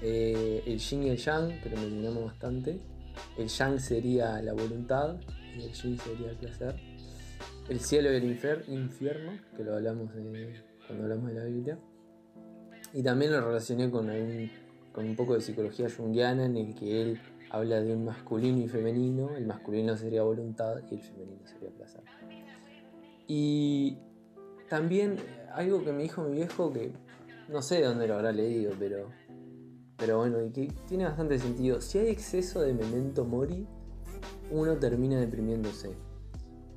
[0.00, 2.80] Eh, el yin y el yang, que lo mencionamos bastante.
[3.36, 5.16] El yang sería la voluntad
[5.56, 6.76] y el yin sería el placer.
[7.68, 10.10] El cielo y el infierno, que lo hablamos
[10.86, 11.78] cuando hablamos de la Biblia.
[12.92, 14.10] Y también lo relacioné con,
[14.92, 17.20] con un poco de psicología junguiana en el que él
[17.50, 19.36] habla de un masculino y femenino.
[19.36, 22.02] El masculino sería voluntad y el femenino sería placer.
[23.26, 23.98] Y
[24.68, 25.16] también
[25.52, 26.92] algo que me dijo mi viejo que
[27.48, 29.08] no sé dónde lo habrá leído, pero,
[29.96, 31.80] pero bueno, y que tiene bastante sentido.
[31.80, 33.66] Si hay exceso de memento mori,
[34.50, 35.90] uno termina deprimiéndose.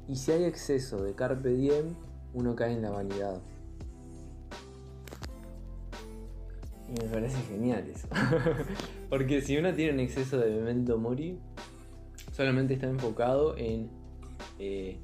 [0.08, 1.96] Y si hay exceso de carpe diem,
[2.34, 3.42] uno cae en la vanidad.
[6.92, 8.08] Y me parece genial eso.
[9.10, 11.40] Porque si uno tiene un exceso de memento mori,
[12.34, 13.90] solamente está enfocado en,
[14.60, 14.98] eh,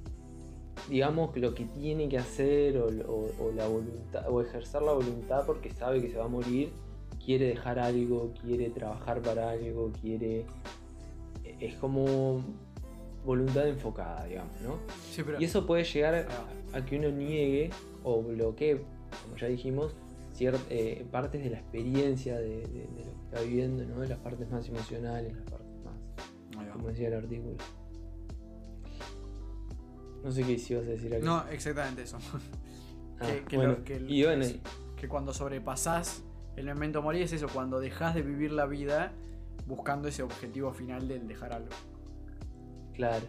[0.90, 6.02] digamos, lo que tiene que hacer o, la voluntad, o ejercer la voluntad porque sabe
[6.02, 6.72] que se va a morir,
[7.24, 10.46] quiere dejar algo, quiere trabajar para algo, quiere...
[11.60, 12.44] Es como
[13.26, 14.78] voluntad enfocada, digamos, ¿no?
[15.40, 16.28] Y eso puede llegar
[16.74, 17.72] a que uno niegue
[18.04, 18.82] o bloquee,
[19.24, 19.96] como ya dijimos,
[20.40, 24.04] eh, partes de la experiencia de, lo que está viviendo, ¿no?
[24.04, 27.58] las partes más emocionales, las partes más, como decía el artículo.
[30.24, 31.26] No sé qué si ibas a decir aquí.
[31.26, 32.18] No, exactamente eso.
[33.20, 33.56] Ah, que,
[34.08, 34.46] y bueno,
[34.96, 36.22] que cuando sobrepasás
[36.56, 39.12] el momento morir es eso, cuando dejas de vivir la vida
[39.68, 41.70] buscando ese objetivo final del dejar algo.
[42.94, 43.26] Claro.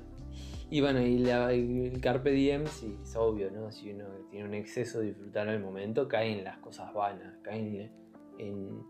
[0.71, 3.73] Y bueno, y el Carpe Diem, sí, es obvio, ¿no?
[3.73, 7.91] Si uno tiene un exceso de disfrutar el momento, cae en las cosas vanas, cae
[8.39, 8.83] en,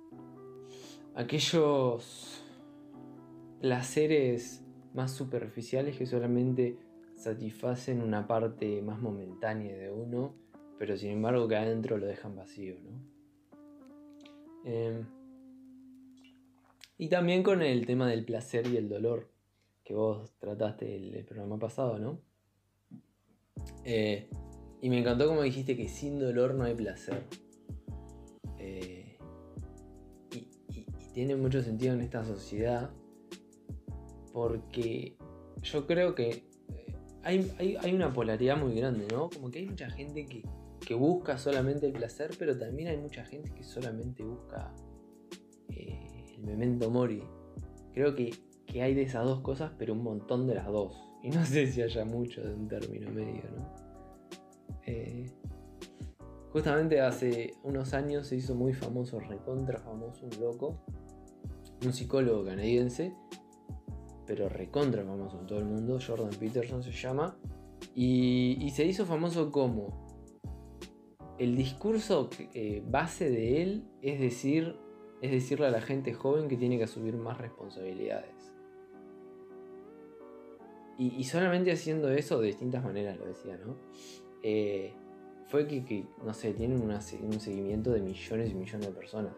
[1.15, 2.45] aquellos
[3.61, 6.79] placeres más superficiales que solamente
[7.15, 10.35] satisfacen una parte más momentánea de uno,
[10.79, 13.19] pero sin embargo que adentro lo dejan vacío, ¿no?
[14.65, 15.07] Em,
[16.99, 19.38] y también con el tema del placer y el dolor
[19.89, 22.21] que vos trataste el, programa pasado, ¿no?
[23.87, 24.29] Eh,
[24.83, 27.25] y me encantó como dijiste que sin dolor no hay placer.
[28.59, 29.17] Eh,
[30.31, 32.91] y, tiene mucho sentido en esta sociedad
[34.35, 35.17] porque
[35.63, 39.31] yo creo que eh, hay, una polaridad muy grande, ¿no?
[39.31, 40.43] Como que hay mucha gente que,
[40.87, 44.71] que, busca solamente el placer, pero también hay mucha gente que solamente busca
[45.71, 47.23] el memento mori.
[47.95, 50.95] Creo que que hay de esas dos cosas, pero un montón de las dos.
[51.23, 53.75] Y no sé si haya mucho de un término medio, ¿no?
[54.87, 55.27] Eh,
[56.53, 60.85] justamente hace unos años se hizo muy famoso, recontra famoso, un loco,
[61.85, 63.15] un psicólogo canadiense,
[64.27, 67.37] pero recontra famoso en todo el mundo, Jordan Peterson se llama,
[67.95, 70.07] y, se hizo famoso como
[71.39, 74.77] el discurso eh, base de él es decir,
[75.23, 78.49] es decirle a la gente joven que tiene que asumir más responsabilidades.
[81.01, 83.77] Y, solamente haciendo eso, de distintas maneras lo decía, ¿no?
[84.43, 84.93] Eh,
[85.47, 89.33] fue que, no sé, tienen un seguimiento de millones y millones de personas.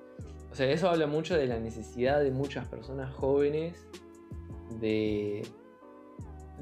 [0.50, 3.86] O sea, eso habla mucho de la necesidad de muchas personas jóvenes
[4.80, 5.42] de,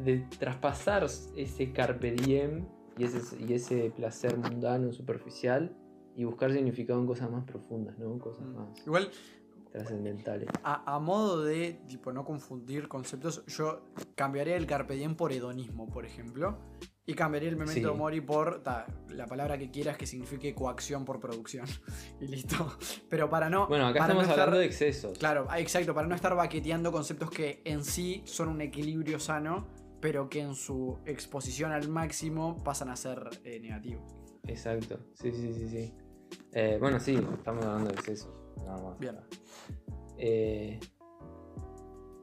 [0.04, 1.06] de traspasar
[1.37, 2.66] ese carpe diem
[2.98, 5.74] y ese, y ese placer mundano, superficial,
[6.16, 8.18] y buscar significado en cosas más profundas, ¿no?
[8.18, 8.54] Cosas Mm.
[8.56, 9.08] más Igual,
[9.70, 10.48] trascendentales.
[10.62, 13.83] a, a modo de tipo no confundir conceptos, yo
[14.14, 16.59] cambiaría el carpe diem por hedonismo, por ejemplo.
[17.07, 17.96] Y cambiaría el memento Sí.
[17.98, 21.64] mori por ta, la palabra que quieras que signifique coacción por producción.
[22.20, 22.76] y listo.
[23.09, 23.66] Pero para no.
[23.66, 25.16] Bueno, acá no estamos estar- hablando de excesos.
[25.18, 29.66] Claro, ah, exacto, para no estar baqueteando conceptos que en sí son un equilibrio sano,
[30.02, 34.02] pero que en su exposición al máximo pasan a ser eh, negativos.
[34.46, 35.94] Exacto, sí, sí, sí, sí.
[36.52, 38.28] Eh, bueno, sí, estamos hablando de excesos,
[38.64, 38.99] nada más.
[38.99, 39.16] Bien.
[40.18, 40.81] Eh,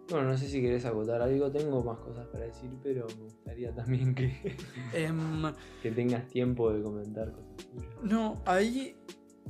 [0.09, 3.73] bueno, no sé si querés acotar algo, tengo más cosas para decir, pero me gustaría
[3.73, 4.55] también que,
[4.93, 7.95] Em, que tengas tiempo de comentar cosas tuyas.
[8.03, 8.95] no, ahí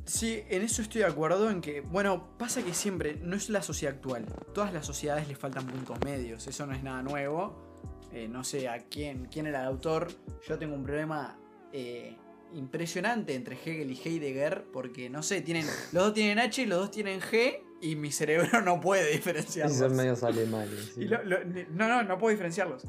[0.05, 3.61] sí, en eso estoy de acuerdo en que, bueno, pasa que siempre, no es la
[3.61, 7.63] sociedad actual, todas las sociedades les faltan puntos medios, eso no es nada nuevo.
[8.11, 10.07] Eh, no sé a quién, quién era el autor,
[10.47, 11.37] yo tengo un problema
[11.73, 12.15] eh,
[12.55, 16.79] impresionante entre Hegel y Heidegger, porque no sé, tienen, los dos tienen H y los
[16.79, 19.73] dos tienen G, y mi cerebro no puede diferenciarlos.
[19.77, 20.93] Sí, son medios alemanes.
[20.95, 21.01] sí.
[21.01, 22.83] Y lo- lo- ni- no, no, no puedo diferenciarlos.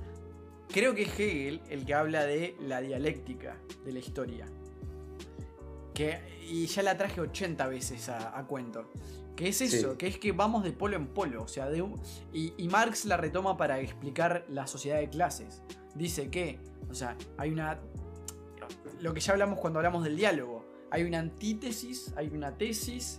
[0.72, 4.46] Creo que es Hegel el que habla de la dialéctica de la historia.
[5.94, 8.90] Que, y ya la traje 80 veces a, a cuento.
[9.34, 9.96] Que es eso, Sí.
[9.98, 11.42] que es que vamos de polo en polo.
[11.42, 12.00] O sea, de un-
[12.32, 15.62] y, y Marx la retoma para explicar la sociedad de clases.
[15.94, 16.58] Dice que,
[16.90, 17.78] o sea, hay una.
[19.00, 20.64] Lo que ya hablamos cuando hablamos del diálogo.
[20.90, 23.18] Hay una antítesis, hay una tesis,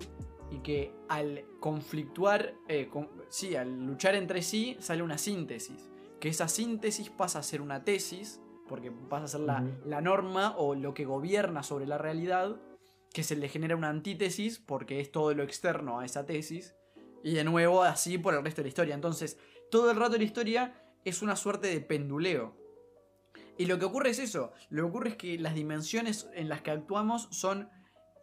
[0.50, 5.90] y que al conflictuar, eh, con- sí, al luchar entre sí, sale una síntesis.
[6.20, 10.56] Que esa síntesis pasa a ser una tesis, porque pasa a ser la, la norma
[10.58, 12.60] o lo que gobierna sobre la realidad,
[13.14, 16.76] que se le genera una antítesis porque es todo lo externo a esa tesis,
[17.24, 18.96] y de nuevo así por el resto de la historia.
[18.96, 19.38] Entonces,
[19.70, 22.56] todo el rato de la historia es una suerte de penduleo.
[23.58, 26.62] Y lo que ocurre es eso, lo que ocurre es que las dimensiones en las
[26.62, 27.70] que actuamos son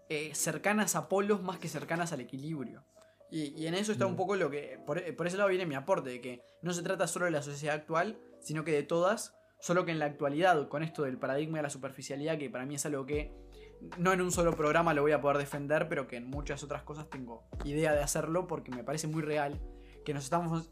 [0.08, 2.84] eh, cercanas a polos más que cercanas al equilibrio.
[3.30, 4.16] Y, y en eso está un Mm.
[4.16, 4.78] poco lo que.
[4.86, 7.42] Por, por ese lado viene mi aporte, de que no se trata solo de la
[7.42, 11.58] sociedad actual, sino que de todas, solo que en la actualidad, con esto del paradigma
[11.58, 13.32] de la superficialidad, que para mí es algo que
[13.98, 16.82] no en un solo programa lo voy a poder defender, pero que en muchas otras
[16.82, 19.60] cosas tengo idea de hacerlo porque me parece muy real,
[20.04, 20.70] que nos estamos.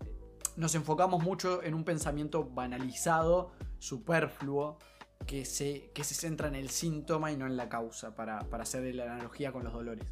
[0.55, 4.79] Nos enfocamos mucho en un pensamiento banalizado, superfluo,
[5.27, 8.63] que se, que se centra en el síntoma y no en la causa, para, para
[8.63, 10.07] hacer la analogía con los dolores.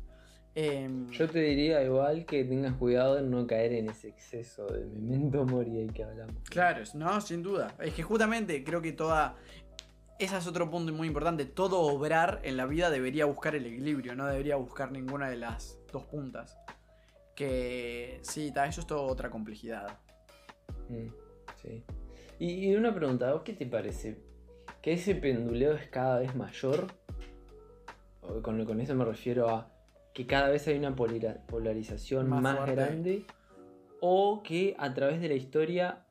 [0.57, 4.85] Em, Yo te diría igual que tengas cuidado en no caer en ese exceso de
[4.87, 6.43] memento mori que hablamos.
[6.49, 7.77] Claro, no, sin duda.
[7.79, 9.37] Es que justamente creo que toda.
[10.19, 11.45] Ese es otro punto muy importante.
[11.47, 15.79] Todo obrar en la vida debería buscar el equilibrio, no debería buscar ninguna de las
[15.93, 16.59] dos puntas.
[17.37, 19.99] Que sí, ta, eso es toda otra complejidad.
[20.89, 21.09] Mm,
[21.63, 21.85] sí.
[22.41, 24.17] Y, y una pregunta, ¿a vos qué te parece?
[24.81, 26.87] ¿Que ese penduleo es cada vez mayor?
[28.43, 29.71] Con, con eso me refiero a
[30.15, 33.27] que cada vez hay una polarización Más grande.
[34.01, 36.07] O que a través de la historia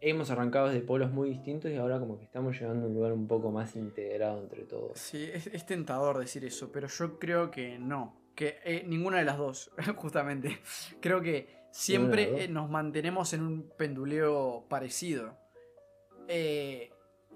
[0.00, 3.12] hemos arrancado desde polos muy distintos y ahora como que estamos llegando a un lugar
[3.12, 4.96] un poco más integrado entre todos.
[5.00, 8.22] Sí, es, es tentador decir eso, pero yo creo que no.
[8.36, 10.60] Que eh, ninguna de las dos, justamente.
[11.00, 15.41] Creo que siempre eh, nos mantenemos en un penduleo parecido.
[16.28, 16.90] Eh,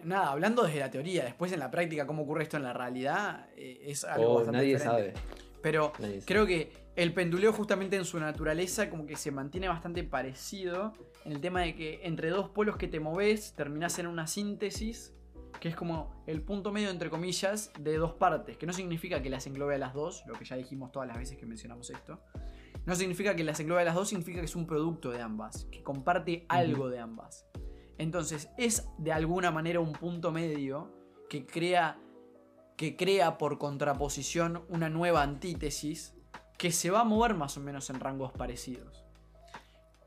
[0.05, 3.49] nada, hablando desde la teoría, después en la práctica, cómo ocurre esto en la realidad,
[3.57, 5.12] eh, es algo O bastante nadie diferente.
[5.12, 5.14] sabe.
[5.62, 6.27] Pero nadie sabe.
[6.27, 10.94] creo que el penduleo justamente en su naturaleza como que se mantiene bastante parecido
[11.25, 15.12] en el tema de que entre dos polos que te moves terminás en una síntesis
[15.61, 19.31] que es como el punto medio entre comillas de dos partes, que no significa que
[19.31, 22.20] las englobe a las dos, lo que ya dijimos todas las veces que mencionamos esto.
[22.85, 25.66] No significa que las englobe a las dos, significa que es un producto de ambas,
[25.72, 27.46] que comparte algo de ambas.
[27.99, 30.93] Entonces es de alguna manera un punto medio
[31.29, 31.99] que crea
[32.77, 36.15] que crea por contraposición una nueva antítesis
[36.59, 39.05] que se va a mover más o menos en rangos parecidos.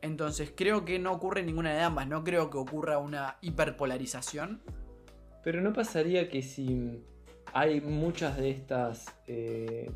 [0.01, 4.61] Entonces creo que no ocurre ninguna de ambas, no creo que ocurra una hiperpolarización.
[5.43, 7.03] Pero no pasaría que si
[7.53, 9.91] hay muchas de estas eh,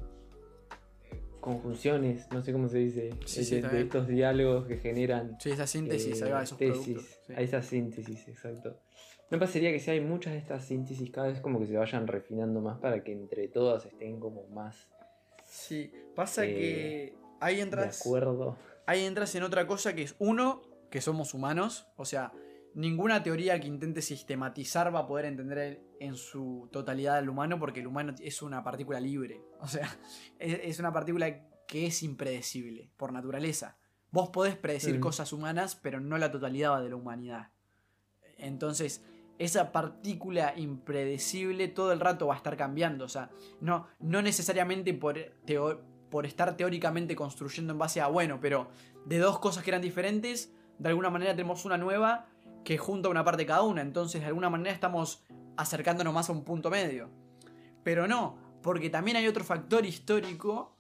[1.43, 5.51] conjunciones, no sé cómo se dice, Sí, de, sí, de estos diálogos que generan Sí,
[5.51, 7.19] esa síntesis, eh, ahí va, esos tesis, productos.
[7.27, 7.33] sí.
[7.33, 8.79] a esa síntesis, exacto.
[9.29, 12.07] ¿No pasaría que si hay muchas de estas síntesis cada vez como que se vayan
[12.07, 14.87] refinando más para que entre todas estén como más
[15.45, 18.57] Sí, pasa eh, que ahí de entras, acuerdo?
[18.85, 22.31] ahí entras en otra cosa que es uno, que somos humanos, o sea,
[22.75, 27.57] ninguna teoría que intente sistematizar va a poder entender el- en su totalidad al humano
[27.57, 29.89] porque el humano es una partícula libre, o sea,
[30.37, 33.77] es, una partícula que es impredecible por naturaleza.
[34.11, 37.49] Vos podés predecir cosas humanas, pero no la totalidad de la humanidad.
[38.37, 39.03] Entonces,
[39.39, 43.05] esa partícula impredecible todo el rato va a estar cambiando.
[43.05, 45.17] O sea, no, no necesariamente por,
[46.11, 48.69] por estar teóricamente construyendo en base a, bueno, pero
[49.05, 52.27] de dos cosas que eran diferentes, de alguna manera tenemos una nueva
[52.63, 53.81] que junta una parte cada una.
[53.81, 55.23] Entonces, de alguna manera estamos
[55.57, 57.09] acercándonos más a un punto medio.
[57.83, 60.75] Pero no, porque también hay otro factor histórico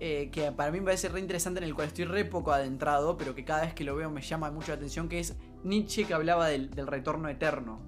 [0.00, 3.16] eh, que para mí me parece re interesante, en el cual estoy re poco adentrado,
[3.16, 6.04] pero que cada vez que lo veo me llama mucho la atención, que es Nietzsche
[6.04, 7.80] que hablaba del, del retorno eterno.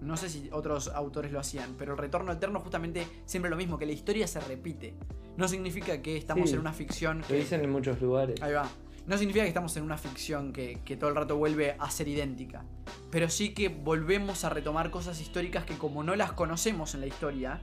[0.00, 3.78] No sé si otros autores lo hacían, pero el retorno eterno justamente siempre lo mismo,
[3.78, 4.94] que la historia se repite.
[5.36, 6.54] No significa que estamos Sí.
[6.54, 7.34] en una ficción Lo que...
[7.34, 8.40] dicen en muchos lugares.
[8.40, 8.68] Ahí va.
[9.06, 12.06] No significa que estamos en una ficción que, que todo el rato vuelve a ser
[12.08, 12.64] idéntica.
[13.10, 17.06] Pero sí que volvemos a retomar cosas históricas que como no las conocemos en la
[17.06, 17.60] historia.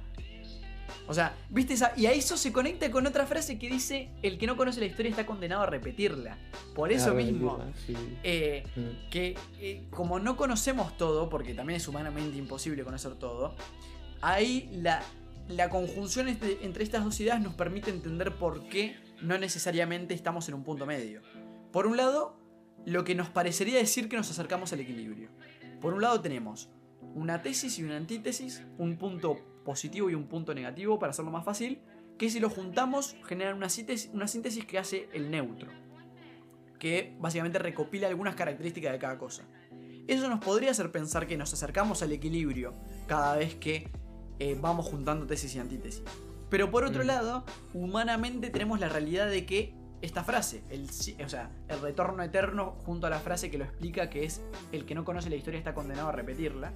[1.08, 1.94] O sea, ¿viste esa?
[1.96, 4.88] Y a eso se conecta con otra frase que dice, el que no conoce la
[4.88, 6.38] historia está condenado a repetirla.
[6.74, 7.60] Por eso mismo.
[7.86, 7.96] sí.
[8.24, 9.10] eh, Mm.
[9.12, 13.56] que eh, como no conocemos todo, porque también es humanamente imposible conocer todo,
[14.22, 15.04] ahí la,
[15.48, 20.56] la conjunción entre estas dos ideas nos permite entender por qué no necesariamente estamos en
[20.56, 21.22] un punto medio.
[21.72, 22.36] Por un lado,
[22.86, 25.30] lo que nos parecería decir que nos acercamos al equilibrio.
[25.82, 26.70] Por un lado tenemos
[27.14, 31.46] una tesis y una antítesis, un punto positivo y un punto negativo, para hacerlo más
[31.46, 31.80] fácil,
[32.18, 35.70] que si lo juntamos generan una síntesis, una síntesis que hace el neutro
[36.80, 39.44] que básicamente recopila algunas características de cada cosa.
[40.08, 42.74] Eso nos podría hacer pensar que nos acercamos al equilibrio
[43.08, 43.90] cada vez que
[44.40, 46.04] eh, vamos juntando tesis y antítesis.
[46.50, 47.08] Pero por otro Mm.
[47.08, 50.90] lado, humanamente tenemos la realidad de que esta frase, el,
[51.24, 54.42] o sea, el retorno eterno junto a la frase que lo explica, que es
[54.72, 56.74] el que no conoce la historia está condenado a repetirla,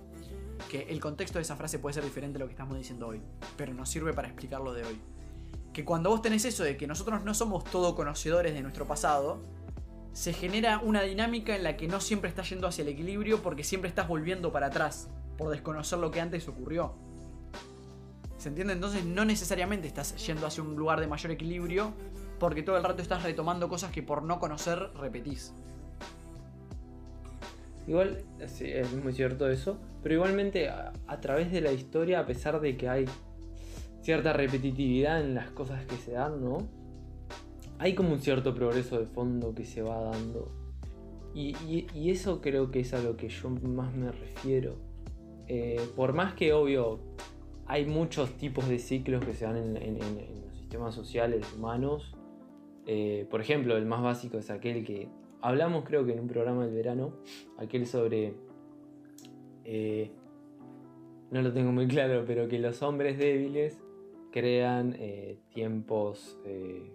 [0.70, 3.22] que el contexto de esa frase puede ser diferente a lo que estamos diciendo hoy,
[3.56, 5.00] pero nos sirve para explicar lo de hoy.
[5.74, 9.40] Que cuando vos tenés eso de que nosotros no somos todo conocedores de nuestro pasado,
[10.14, 13.64] se genera una dinámica en la que no siempre estás yendo hacia el equilibrio porque
[13.64, 15.08] siempre estás volviendo para atrás
[15.38, 16.94] por desconocer lo que antes ocurrió.
[18.38, 18.74] ¿Se entiende?
[18.74, 21.94] Entonces no necesariamente estás yendo hacia un lugar de mayor equilibrio
[22.40, 25.54] porque todo el rato estás retomando cosas que por no conocer repetís.
[27.88, 32.62] Igual, sí, es muy cierto eso, pero igualmente a, través de la historia, a pesar
[32.62, 33.06] de que hay
[34.02, 36.60] cierta repetitividad en las cosas que se dan, ¿no?
[37.80, 40.52] Hay como un cierto progreso de fondo que se va dando.
[41.34, 44.76] Y, eso creo que es a lo que yo más me refiero.
[45.48, 47.00] Eh, por más que obvio
[47.66, 52.16] hay muchos tipos de ciclos que se dan en los sistemas sociales humanos.
[52.92, 55.10] Eh, por ejemplo, el más básico es aquel que
[55.42, 57.14] hablamos creo que en un programa del verano,
[57.58, 58.34] aquel sobre...
[59.64, 60.10] eh,
[61.30, 63.80] no lo tengo muy claro, pero que los hombres débiles
[64.32, 66.92] crean eh, tiempos eh,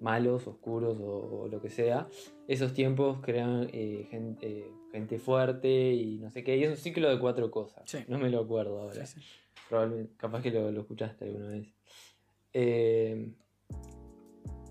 [0.00, 2.08] malos, oscuros o, o lo que sea.
[2.48, 6.56] Esos tiempos crean eh, gen- eh, gente, fuerte y no sé qué.
[6.56, 7.82] Y es un ciclo de cuatro cosas.
[7.84, 7.98] Sí.
[8.08, 9.04] No me lo acuerdo ahora.
[9.04, 9.26] Sí, sí.
[9.68, 11.68] Probablemente, capaz que lo, lo escuchaste alguna vez.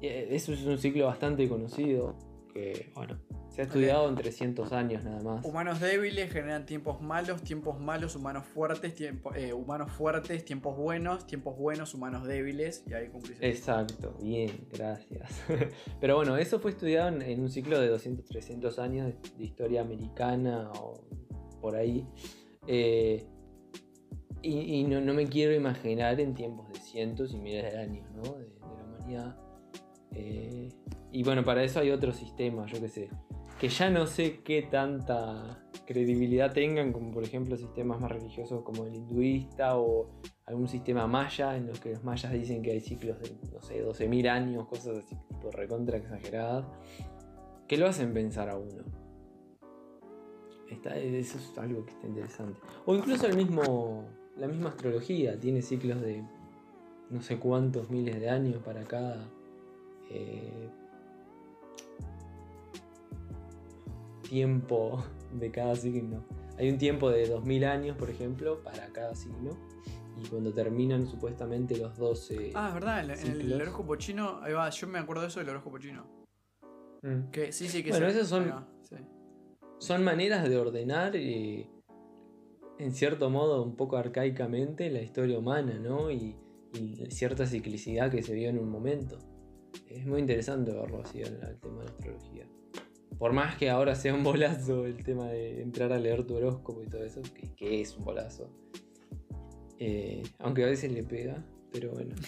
[0.02, 2.16] Eh, eso es un ciclo bastante conocido.
[2.54, 3.18] Que, bueno,
[3.50, 5.46] se ha estudiado en 300 años nada más.
[5.46, 11.28] Humanos débiles generan tiempos malos, tiempos malos, humanos fuertes, tiempo- eh, humanos fuertes, tiempos buenos,
[11.28, 15.30] tiempos buenos, humanos débiles y ahí cumplís el- Exacto, bien, gracias.
[16.00, 19.44] Pero bueno, eso fue estudiado en, en un ciclo de 200, 300 años de, de
[19.44, 20.94] historia americana o
[21.60, 22.08] por ahí.
[22.68, 23.26] Eh,
[24.42, 28.08] y y no, no me quiero imaginar en tiempos de cientos y miles de años,
[28.16, 28.22] ¿no?
[28.34, 29.38] De, de la humanidad.
[30.16, 30.70] Eh,
[31.12, 33.10] y bueno, para eso hay otros sistemas, yo qué sé,
[33.60, 38.86] que ya no sé qué tanta credibilidad tengan, como por ejemplo sistemas más religiosos como
[38.86, 40.10] el hinduista o
[40.46, 43.82] algún sistema maya, en los que los mayas dicen que hay ciclos de, no sé,
[43.82, 46.66] 12.000 años, cosas así, tipo recontra exageradas,
[47.68, 48.84] que lo hacen pensar a uno.
[50.70, 52.60] Está- eso es algo que está interesante.
[52.86, 54.06] O incluso el mismo,
[54.38, 56.24] la misma astrología tiene ciclos de
[57.10, 59.30] no sé cuántos miles de años para cada
[60.10, 60.70] eh,
[64.30, 65.04] tiempo
[65.34, 66.24] de cada signo.
[66.58, 69.52] Hay un tiempo de 2000 años, por ejemplo, para cada signo.
[70.24, 72.52] Y cuando terminan supuestamente los 12...
[72.56, 73.62] Ah, es verdad, en, en el Ciclos.
[73.62, 76.06] horóscopo chino, ahí va, yo me acuerdo de eso del horóscopo chino.
[77.02, 77.30] Mm.
[77.32, 78.96] Que sí, sí, que Bueno, esos son- va, sí.
[79.80, 81.70] son maneras de ordenar eh,
[82.80, 86.10] en cierto modo un poco arcaicamente la historia humana, ¿no?
[86.10, 86.38] Y,
[86.74, 89.20] y cierta ciclicidad que se vio en un momento.
[89.90, 92.46] Es muy interesante verlo así el, el tema de la astrología.
[93.18, 96.84] Por más que ahora sea un bolazo el tema de entrar a leer tu horóscopo
[96.84, 98.50] y todo eso, que, que es un bolazo.
[99.80, 102.16] Eh, aunque a veces le pega, pero bueno.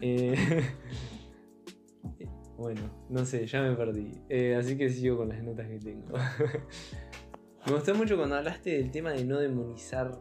[0.00, 0.36] Eh,
[2.56, 4.12] bueno, no sé, ya me perdí.
[4.28, 6.12] Eh, así que sigo con las notas que tengo.
[7.66, 10.16] Me gustó mucho cuando hablaste del tema de no demonizar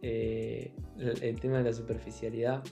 [0.00, 2.64] el, el tema de la superficialidad.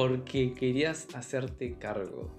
[0.00, 2.30] Porque querías hacerte cargo.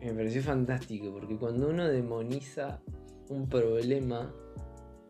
[0.00, 2.82] Me pareció fantástico, porque cuando uno demoniza
[3.28, 4.34] un problema,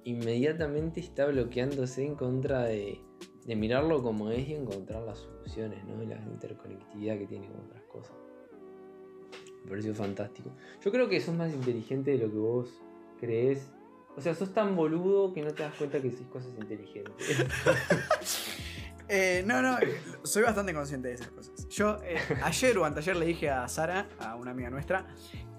[0.04, 3.00] inmediatamente está bloqueándose en contra de,
[3.46, 5.96] mirarlo como es y encontrar las soluciones, ¿no?
[6.04, 8.16] La interconectividad que tiene con otras cosas.
[9.64, 10.50] Me pareció fantástico.
[10.84, 12.82] Yo creo que sos más inteligente de lo que vos
[13.18, 13.72] crees.
[14.14, 17.46] O sea, sos tan boludo que no te das cuenta que haces cosas inteligentes.
[19.14, 19.76] Eh, no, no,
[20.22, 21.68] soy bastante consciente de esas cosas.
[21.68, 25.06] Yo eh, ayer o anteayer le dije a Sara, a una amiga nuestra,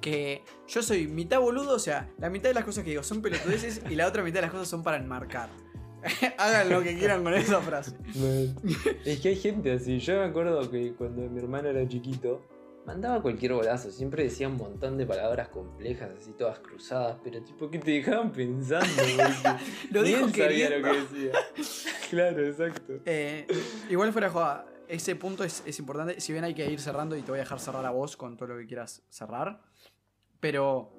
[0.02, 3.22] que yo soy mitad boludo, o sea, la mitad de las cosas que digo son
[3.22, 5.50] pelotudeces y la otra mitad de las cosas son para enmarcar.
[6.40, 7.96] Hagan lo que quieran con esa frase.
[9.06, 10.00] es que hay gente así.
[10.00, 12.42] Yo me acuerdo que cuando mi hermano era chiquito,
[12.86, 13.92] mandaba cualquier bolazo.
[13.92, 18.32] Siempre decía un montón de palabras complejas, así todas cruzadas, pero tipo que te dejaban
[18.32, 18.88] pensando.
[19.92, 21.32] Lo dijo sabía lo que decía.
[22.10, 22.94] claro, exacto.
[23.06, 23.48] Eh,
[23.90, 26.20] igual fuera joda, ese punto es, es importante.
[26.20, 28.36] Si bien hay que ir cerrando y te voy a dejar cerrar a vos con
[28.38, 29.62] todo lo que quieras cerrar.
[30.40, 30.92] Pero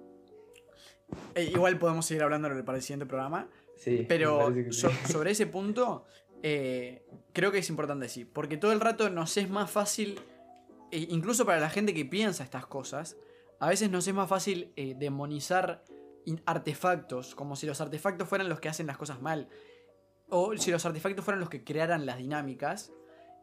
[1.35, 3.49] eh, igual podemos seguir hablando para el siguiente programa.
[3.77, 4.81] Sí, Pero que sí.
[4.81, 6.05] so- sobre ese punto,
[6.43, 8.31] eh, creo que es importante decir.
[8.33, 10.19] Porque todo el rato nos es más fácil,
[10.95, 13.17] e incluso para la gente que piensa estas cosas,
[13.59, 15.85] a veces nos es más fácil eh, demonizar
[16.47, 19.49] artefactos, como si los artefactos fueran los que hacen las cosas mal.
[20.29, 22.93] O si los artefactos fueran los que crearan las dinámicas.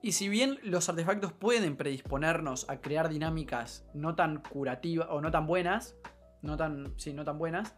[0.02, 5.30] Y si bien los artefactos pueden predisponernos a crear dinámicas no tan curativas o no
[5.30, 5.97] tan buenas,
[6.41, 7.76] no tan, sí, no tan buenas,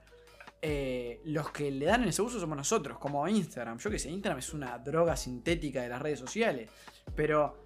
[0.62, 3.80] eh, los que le dan ese uso somos nosotros, como Instagram.
[3.80, 6.70] Yo que sé, Instagram es una droga sintética de las redes sociales.
[7.16, 7.63] Pero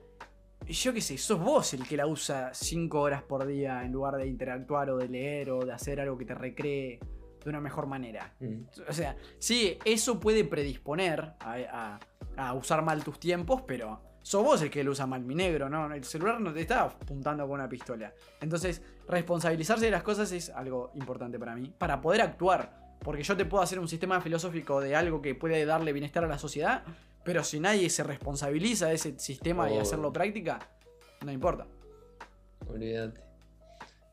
[0.66, 4.16] yo que sé, sos vos el que la usa 5 horas por día en lugar
[4.18, 7.00] de interactuar o de leer o de hacer algo que te recree
[7.44, 8.34] de una mejor manera.
[8.40, 8.64] Mm.
[8.90, 12.00] O sea, sí, eso puede predisponer a, a-
[12.36, 15.70] a usar mal tus tiempos, pero sos vos el que lo usa mal, mi negro,
[15.70, 15.92] ¿no?
[15.94, 18.14] El celular no te está apuntando con una pistola.
[18.42, 22.86] Entonces, responsabilizarse de las cosas es algo importante para mí, para poder actuar.
[23.00, 26.28] Porque yo te puedo hacer un sistema filosófico de algo que puede darle bienestar a
[26.28, 26.84] la sociedad,
[27.28, 29.82] pero si nadie se responsabiliza de ese sistema y Obvio.
[29.82, 30.60] hacerlo práctica,
[31.26, 31.68] no importa.
[32.70, 33.20] Olvídate.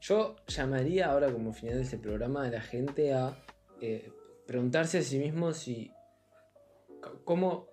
[0.01, 3.39] Yo llamaría ahora como final de este programa a la gente a
[3.81, 4.11] eh,
[4.49, 5.93] preguntarse a sí mismo si.
[7.23, 7.69] ¿Cómo,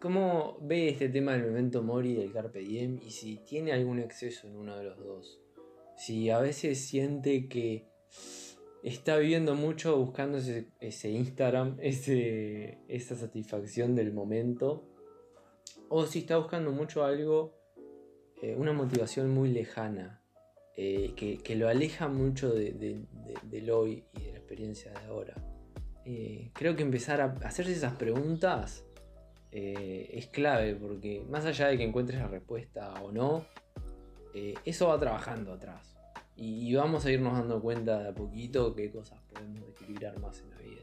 [0.00, 4.48] ¿Cómo ve este tema del memento mori del Carpe Diem y si tiene algún exceso
[4.48, 5.38] en uno de los dos?
[5.96, 7.86] Si a veces siente que
[8.82, 14.84] está viviendo mucho buscando ese, Instagram, ese, esa satisfacción del momento,
[15.88, 17.54] o si está buscando mucho algo,
[18.42, 20.20] eh, una motivación muy lejana,
[20.76, 24.90] eh, que, que lo aleja mucho de- de- de- del hoy y de la experiencia
[24.90, 25.34] de ahora.
[26.04, 28.84] Eh, creo que empezar a hacerse esas preguntas
[29.54, 33.44] es clave, porque más allá de que encuentres la respuesta o no,
[34.64, 35.91] eso va trabajando atrás.
[36.42, 40.40] Y, y vamos a irnos dando cuenta de a poquito qué cosas podemos equilibrar más
[40.40, 40.82] en la vida.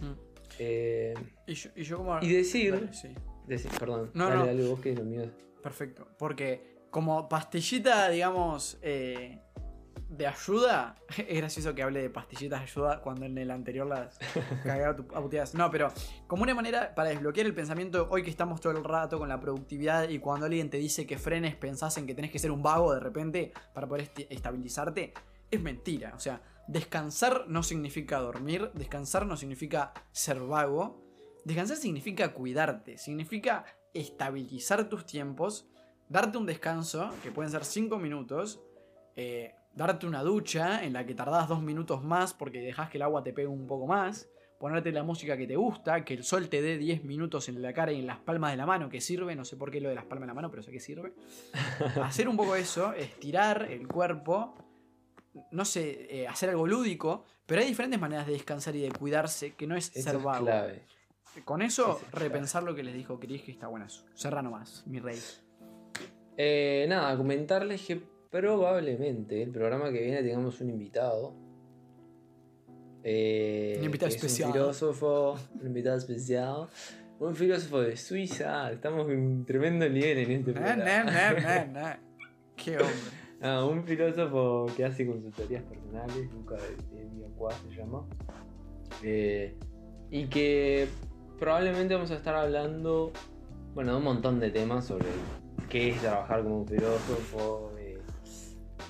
[0.00, 0.14] Mm.
[0.58, 1.14] Eh,
[1.46, 2.18] Y yo, y yo como...
[2.22, 3.08] y decir, sí.
[3.48, 4.46] decir- perdón, No, dale, no.
[4.46, 5.30] dale vos que lo mío es-
[5.62, 6.06] Perfecto.
[6.18, 9.40] Porque como pastillita, digamos, eh,
[10.08, 14.18] de ayuda, es gracioso que hable de pastillitas de ayuda cuando en el anterior las
[14.64, 15.54] cagué a puteadas.
[15.54, 15.92] No, pero
[16.26, 19.40] como una manera para desbloquear el pensamiento, hoy que estamos todo el rato con la
[19.40, 22.62] productividad y cuando alguien te dice que frenes, pensás en que tenés que ser un
[22.62, 25.14] vago de repente para poder estabilizarte,
[25.50, 26.12] es mentira.
[26.16, 31.02] O sea, descansar no significa dormir, descansar no significa ser vago.
[31.44, 33.64] Descansar significa cuidarte, significa
[33.94, 35.68] estabilizar tus tiempos,
[36.08, 38.62] darte un descanso, que pueden ser 5 minutos,
[39.16, 43.02] eh, darte una ducha en la que tardás 2 minutos más porque dejas que el
[43.02, 46.48] agua te pegue un poco más, ponerte la música que te gusta, que el sol
[46.48, 49.00] te dé 10 minutos en la cara y en las palmas de la mano, que
[49.00, 50.78] sirve, no sé por qué lo de las palmas de la mano, pero sé que
[50.80, 51.14] sirve.
[52.02, 54.54] Hacer un poco eso, estirar el cuerpo,
[55.50, 59.54] no sé, eh, hacer algo lúdico, pero hay diferentes maneras de descansar y de cuidarse
[59.54, 60.44] que no es Eso ser es vago.
[60.44, 60.84] clave.
[61.44, 62.28] Con eso, Ese es clave.
[62.28, 64.04] repensar lo que les dijo Chris, que está buenazo.
[64.14, 65.18] Cerra nomás, mi rey.
[66.36, 68.02] Eh, nada, comentarles que
[68.32, 71.34] probablemente el programa que viene tengamos un invitado.
[73.04, 74.48] Eh, Un invitado es especial.
[74.48, 76.68] Un filósofo, un invitado especial.
[77.20, 78.72] Un filósofo de Suiza.
[78.72, 81.98] Estamos en un tremendo nivel en este programa.
[82.56, 82.88] Qué hombre.
[83.44, 88.06] Ah, un filósofo que hace consultorías personales, de Villacuá se llama.
[89.02, 89.56] Eh,
[90.12, 90.86] y que
[91.40, 93.12] probablemente vamos a estar hablando,
[93.74, 95.08] bueno, de un montón de temas sobre
[95.68, 97.71] qué es trabajar como filósofo,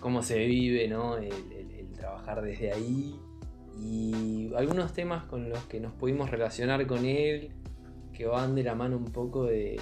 [0.03, 1.17] cómo se vive, ¿no?
[1.17, 3.17] El, el- el trabajar desde ahí.
[3.81, 7.51] y algunos temas con los que nos pudimos relacionar con él,
[8.13, 9.81] que van de la mano un poco de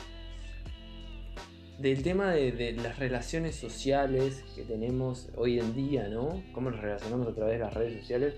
[1.78, 6.42] del tema de, de las relaciones sociales que tenemos hoy en día, ¿no?
[6.52, 8.34] Cómo nos relacionamos a través de las redes sociales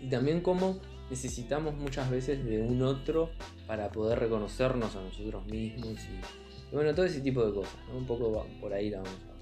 [0.00, 0.78] y también cómo
[1.10, 3.30] necesitamos muchas veces de un otro
[3.66, 7.98] para poder reconocernos a nosotros mismos y, y bueno, todo ese tipo de cosas, ¿no?
[7.98, 9.33] Un poco por ahí la vamos a.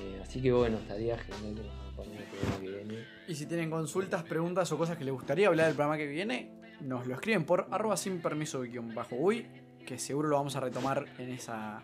[0.00, 3.04] Eh, así que bueno, estaría genial que nos acompañen el programa que viene.
[3.26, 6.52] Y si tienen consultas, preguntas o cosas que les gustaría hablar del programa que viene,
[6.80, 9.46] nos lo escriben por arroba sin permiso guion bajo uy,
[9.86, 11.82] que seguro lo vamos a retomar en esa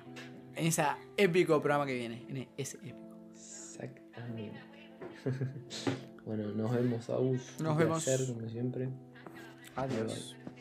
[0.56, 3.16] en esa épico programa que viene, en ese épico.
[3.32, 4.60] Exactamente.
[6.24, 7.56] bueno, nos vemos, Agus.
[7.60, 8.04] Nos Un vemos.
[8.04, 8.88] placer, como siempre.
[9.74, 10.36] Adiós.
[10.44, 10.53] Bye,